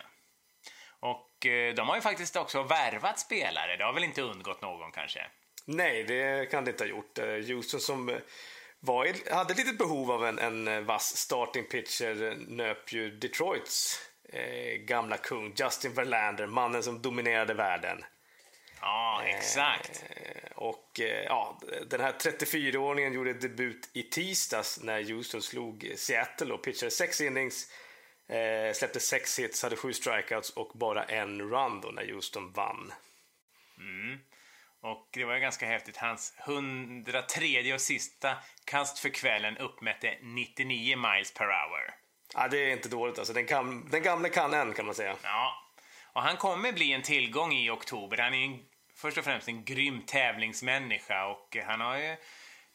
Och 1.00 1.46
eh, 1.46 1.74
de 1.74 1.88
har 1.88 1.96
ju 1.96 2.02
faktiskt 2.02 2.36
också 2.36 2.62
värvat 2.62 3.18
spelare. 3.18 3.76
Det 3.76 3.84
har 3.84 3.92
väl 3.92 4.04
inte 4.04 4.22
undgått 4.22 4.62
någon 4.62 4.92
kanske? 4.92 5.26
Nej, 5.64 6.04
det 6.04 6.50
kan 6.50 6.64
det 6.64 6.70
inte 6.70 6.84
ha 6.84 6.88
gjort. 6.88 7.18
Eh, 7.18 7.26
Houston 7.26 7.80
som 7.80 8.08
eh, 8.08 8.16
var, 8.80 9.32
hade 9.34 9.52
ett 9.52 9.58
litet 9.58 9.78
behov 9.78 10.10
av 10.10 10.26
en, 10.26 10.38
en 10.38 10.86
vass 10.86 11.16
starting 11.16 11.64
pitcher 11.64 12.36
nöp 12.48 12.92
ju 12.92 13.10
Detroits 13.10 14.00
eh, 14.28 14.76
gamla 14.78 15.16
kung 15.16 15.54
Justin 15.56 15.94
Verlander, 15.94 16.46
mannen 16.46 16.82
som 16.82 17.02
dominerade 17.02 17.54
världen. 17.54 18.04
Ja, 18.80 19.22
exakt. 19.24 20.04
Eh, 20.10 20.52
och 20.54 21.00
eh, 21.00 21.24
ja, 21.24 21.60
den 21.86 22.00
här 22.00 22.12
34-åringen 22.12 23.12
gjorde 23.12 23.32
debut 23.32 23.90
i 23.92 24.02
tisdags 24.02 24.82
när 24.82 25.02
Houston 25.02 25.42
slog 25.42 25.92
Seattle 25.96 26.54
och 26.54 26.62
pitchade 26.62 26.90
sex 26.90 27.20
innings, 27.20 27.72
eh, 28.28 28.72
släppte 28.74 29.00
sex 29.00 29.38
hits, 29.38 29.62
hade 29.62 29.76
sju 29.76 29.92
strikeouts 29.92 30.50
och 30.50 30.72
bara 30.74 31.04
en 31.04 31.40
run 31.40 31.80
då 31.80 31.88
när 31.88 32.12
Houston 32.12 32.52
vann. 32.52 32.92
Mm. 33.78 34.18
Och 34.80 35.08
det 35.12 35.24
var 35.24 35.34
ju 35.34 35.40
ganska 35.40 35.66
häftigt. 35.66 35.96
Hans 35.96 36.34
103 36.38 37.74
och 37.74 37.80
sista 37.80 38.36
kast 38.64 38.98
för 38.98 39.08
kvällen 39.08 39.58
uppmätte 39.58 40.18
99 40.22 40.96
miles 40.96 41.34
per 41.34 41.44
hour. 41.44 42.05
Ja, 42.36 42.48
det 42.48 42.58
är 42.58 42.72
inte 42.72 42.88
dåligt 42.88 43.18
alltså. 43.18 43.32
Den, 43.32 43.46
kan, 43.46 43.88
den 43.90 44.02
gamle 44.02 44.28
kan 44.28 44.54
en 44.54 44.72
kan 44.72 44.86
man 44.86 44.94
säga. 44.94 45.16
Ja, 45.22 45.62
och 46.12 46.22
han 46.22 46.36
kommer 46.36 46.72
bli 46.72 46.92
en 46.92 47.02
tillgång 47.02 47.52
i 47.52 47.70
oktober. 47.70 48.18
Han 48.18 48.34
är 48.34 48.44
en, 48.44 48.58
först 48.94 49.18
och 49.18 49.24
främst 49.24 49.48
en 49.48 49.64
grym 49.64 50.02
tävlingsmänniska 50.06 51.26
och 51.26 51.56
han 51.66 51.80
har 51.80 51.96
ju 51.96 52.16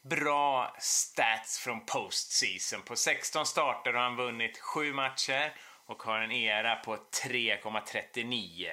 bra 0.10 0.76
stats 0.80 1.60
från 1.60 1.86
postseason. 1.86 2.82
På 2.82 2.96
16 2.96 3.46
starter 3.46 3.94
har 3.94 4.02
han 4.04 4.16
vunnit 4.16 4.60
7 4.60 4.94
matcher 4.94 5.56
och 5.86 6.04
har 6.04 6.20
en 6.20 6.32
era 6.32 6.76
på 6.76 6.96
3,39. 6.96 8.70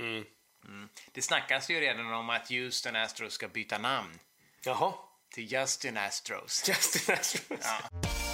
Mm. 0.00 0.24
Mm. 0.64 0.88
Det 1.12 1.22
snackas 1.22 1.70
ju 1.70 1.80
redan 1.80 2.14
om 2.14 2.30
att 2.30 2.50
Houston 2.50 2.96
Astros 2.96 3.32
ska 3.32 3.48
byta 3.48 3.78
namn. 3.78 4.18
Jaha. 4.64 4.92
Till 5.34 5.52
Justin 5.52 5.96
Astros. 5.96 6.68
Justin 6.68 7.14
Astros. 7.14 7.60
Ja. 7.62 8.27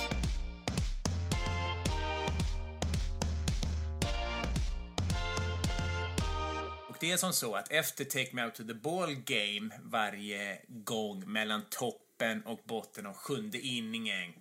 Det 7.04 7.12
är 7.12 7.16
som 7.16 7.32
så 7.32 7.54
att 7.54 7.72
efter 7.72 8.04
Take 8.04 8.30
Me 8.32 8.44
Out 8.44 8.54
to 8.54 8.64
the 8.64 8.74
Ball 8.74 9.14
Game 9.14 9.70
varje 9.82 10.60
gång 10.68 11.32
mellan 11.32 11.62
toppen 11.70 12.42
och 12.42 12.60
botten 12.64 13.06
av 13.06 13.14
sjunde 13.14 13.58
inningen 13.58 14.32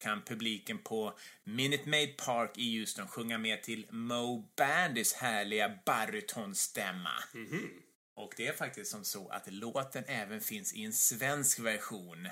kan 0.00 0.22
publiken 0.22 0.78
på 0.78 1.18
Minute 1.44 1.88
Maid 1.88 2.16
Park 2.16 2.50
i 2.56 2.78
Houston 2.78 3.08
sjunga 3.08 3.38
med 3.38 3.62
till 3.62 3.86
Mo 3.90 4.50
Bandys 4.56 5.12
härliga 5.12 5.78
barytonstämma. 5.86 7.22
Mm 7.34 7.46
-hmm. 7.46 7.68
Och 8.16 8.34
det 8.36 8.46
är 8.46 8.52
faktiskt 8.52 8.90
som 8.90 9.04
så 9.04 9.28
att 9.28 9.52
låten 9.52 10.04
även 10.06 10.40
finns 10.40 10.74
i 10.74 10.84
en 10.84 10.92
svensk 10.92 11.58
version 11.58 12.28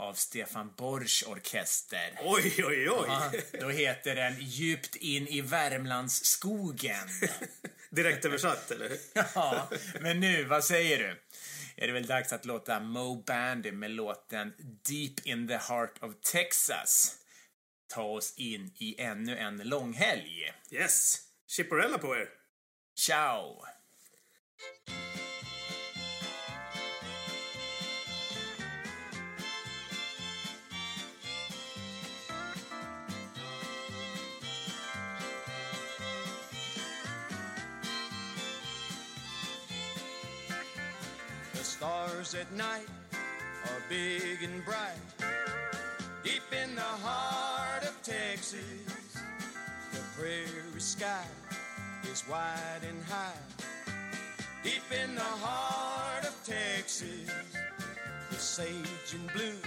av 0.00 0.14
Stefan 0.14 0.72
Borsch 0.76 1.24
orkester. 1.26 2.18
Oj, 2.24 2.64
oj, 2.64 2.90
oj! 2.90 3.04
Ja, 3.08 3.32
då 3.60 3.68
heter 3.68 4.14
den 4.14 4.36
Djupt 4.40 4.96
in 4.96 5.28
i 5.28 5.40
Värmlandsskogen. 5.40 7.08
Direkt 7.90 8.24
översatt, 8.24 8.70
eller? 8.70 8.90
ja, 9.34 9.70
men 10.00 10.20
nu, 10.20 10.44
vad 10.44 10.64
säger 10.64 10.98
du? 10.98 11.22
Är 11.76 11.86
det 11.86 11.92
väl 11.92 12.06
dags 12.06 12.32
att 12.32 12.44
låta 12.44 12.80
Mo 12.80 13.22
Bandy 13.22 13.72
med 13.72 13.90
låten 13.90 14.52
Deep 14.88 15.26
in 15.26 15.48
the 15.48 15.56
Heart 15.56 16.02
of 16.02 16.14
Texas 16.22 17.16
ta 17.90 18.02
oss 18.02 18.34
in 18.36 18.72
i 18.78 19.00
ännu 19.00 19.36
en 19.36 19.56
långhelg. 19.56 20.52
Yes! 20.70 21.18
Chipporella 21.46 21.98
på 21.98 22.16
er! 22.16 22.28
Ciao! 22.96 23.64
Stars 42.24 42.34
at 42.34 42.52
night 42.56 42.86
are 43.64 43.82
big 43.88 44.42
and 44.42 44.64
bright. 44.64 44.98
Deep 46.22 46.42
in 46.52 46.74
the 46.74 46.80
heart 46.80 47.82
of 47.82 47.96
Texas, 48.02 48.60
the 49.92 50.00
prairie 50.16 50.80
sky 50.80 51.24
is 52.10 52.24
wide 52.28 52.82
and 52.86 53.02
high. 53.04 53.32
Deep 54.62 54.82
in 55.02 55.14
the 55.14 55.30
heart 55.44 56.24
of 56.24 56.36
Texas, 56.44 57.30
the 58.30 58.36
sage 58.36 59.14
and 59.14 59.32
bloom 59.32 59.62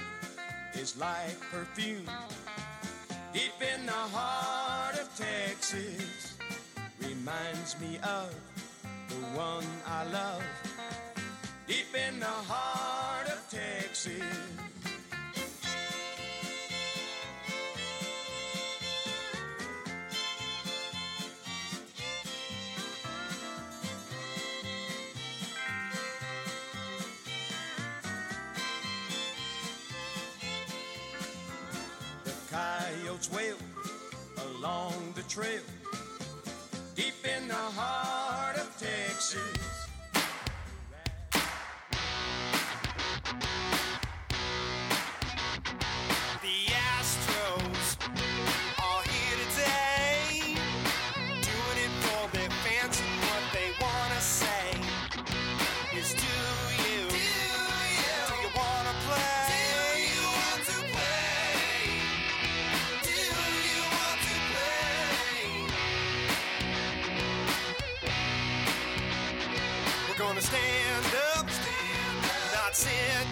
is 0.76 0.98
like 0.98 1.40
perfume. 1.52 2.08
Deep 3.34 3.60
in 3.62 3.86
the 3.86 3.92
heart 3.92 4.96
of 5.00 5.10
Texas, 5.18 6.36
reminds 7.00 7.80
me 7.80 7.98
of 8.04 8.34
the 9.10 9.16
one 9.38 9.66
I 9.88 10.04
love 10.06 10.44
deep 11.68 11.96
in 11.96 12.20
the 12.20 12.26
heart 12.26 13.28
of 13.28 13.42
Texas. 13.50 14.22
The 32.26 32.34
coyotes 32.52 33.32
wail 33.32 33.56
along 34.38 35.14
the 35.16 35.24
trail 35.24 35.62
deep 36.96 37.14
in 37.24 37.48
the 37.48 37.54
heart 37.54 38.58
of 38.58 38.70
Texas. 38.78 39.83
sin. 72.84 73.23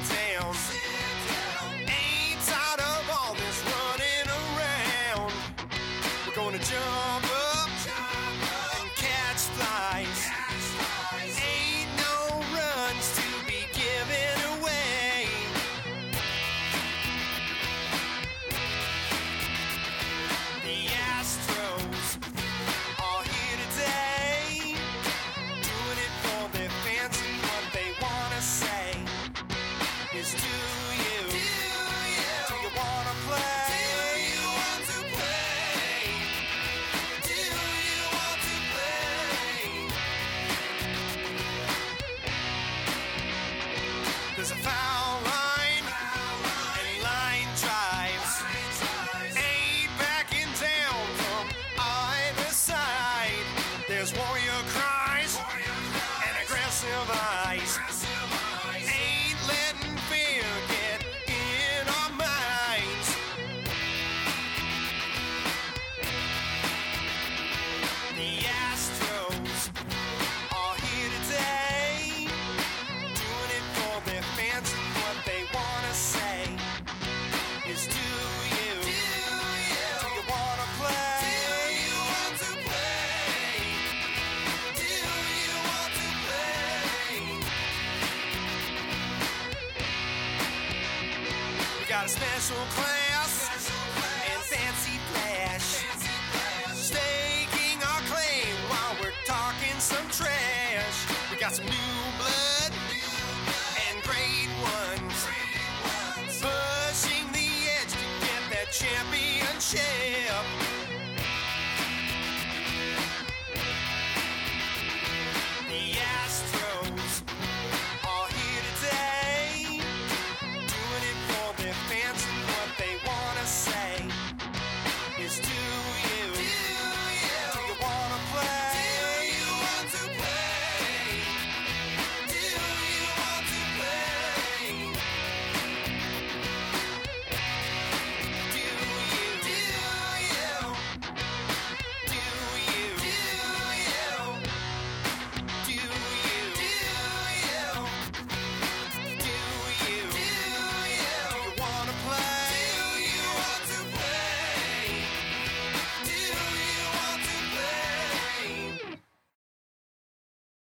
there's 44.42 44.50
a 44.50 44.56
fountain. 44.56 45.01
special 92.52 92.66
class 92.84 93.72
and 94.34 94.42
fancy 94.44 94.98
flash. 95.12 95.86
Staking 96.76 97.82
our 97.84 98.02
claim 98.12 98.56
while 98.68 98.96
we're 99.02 99.16
talking 99.26 99.80
some 99.80 100.08
trash. 100.10 101.08
We 101.32 101.38
got 101.38 101.54
some 101.54 101.66
new 101.66 101.98
blood 102.18 102.72
and 103.88 104.04
great. 104.04 104.61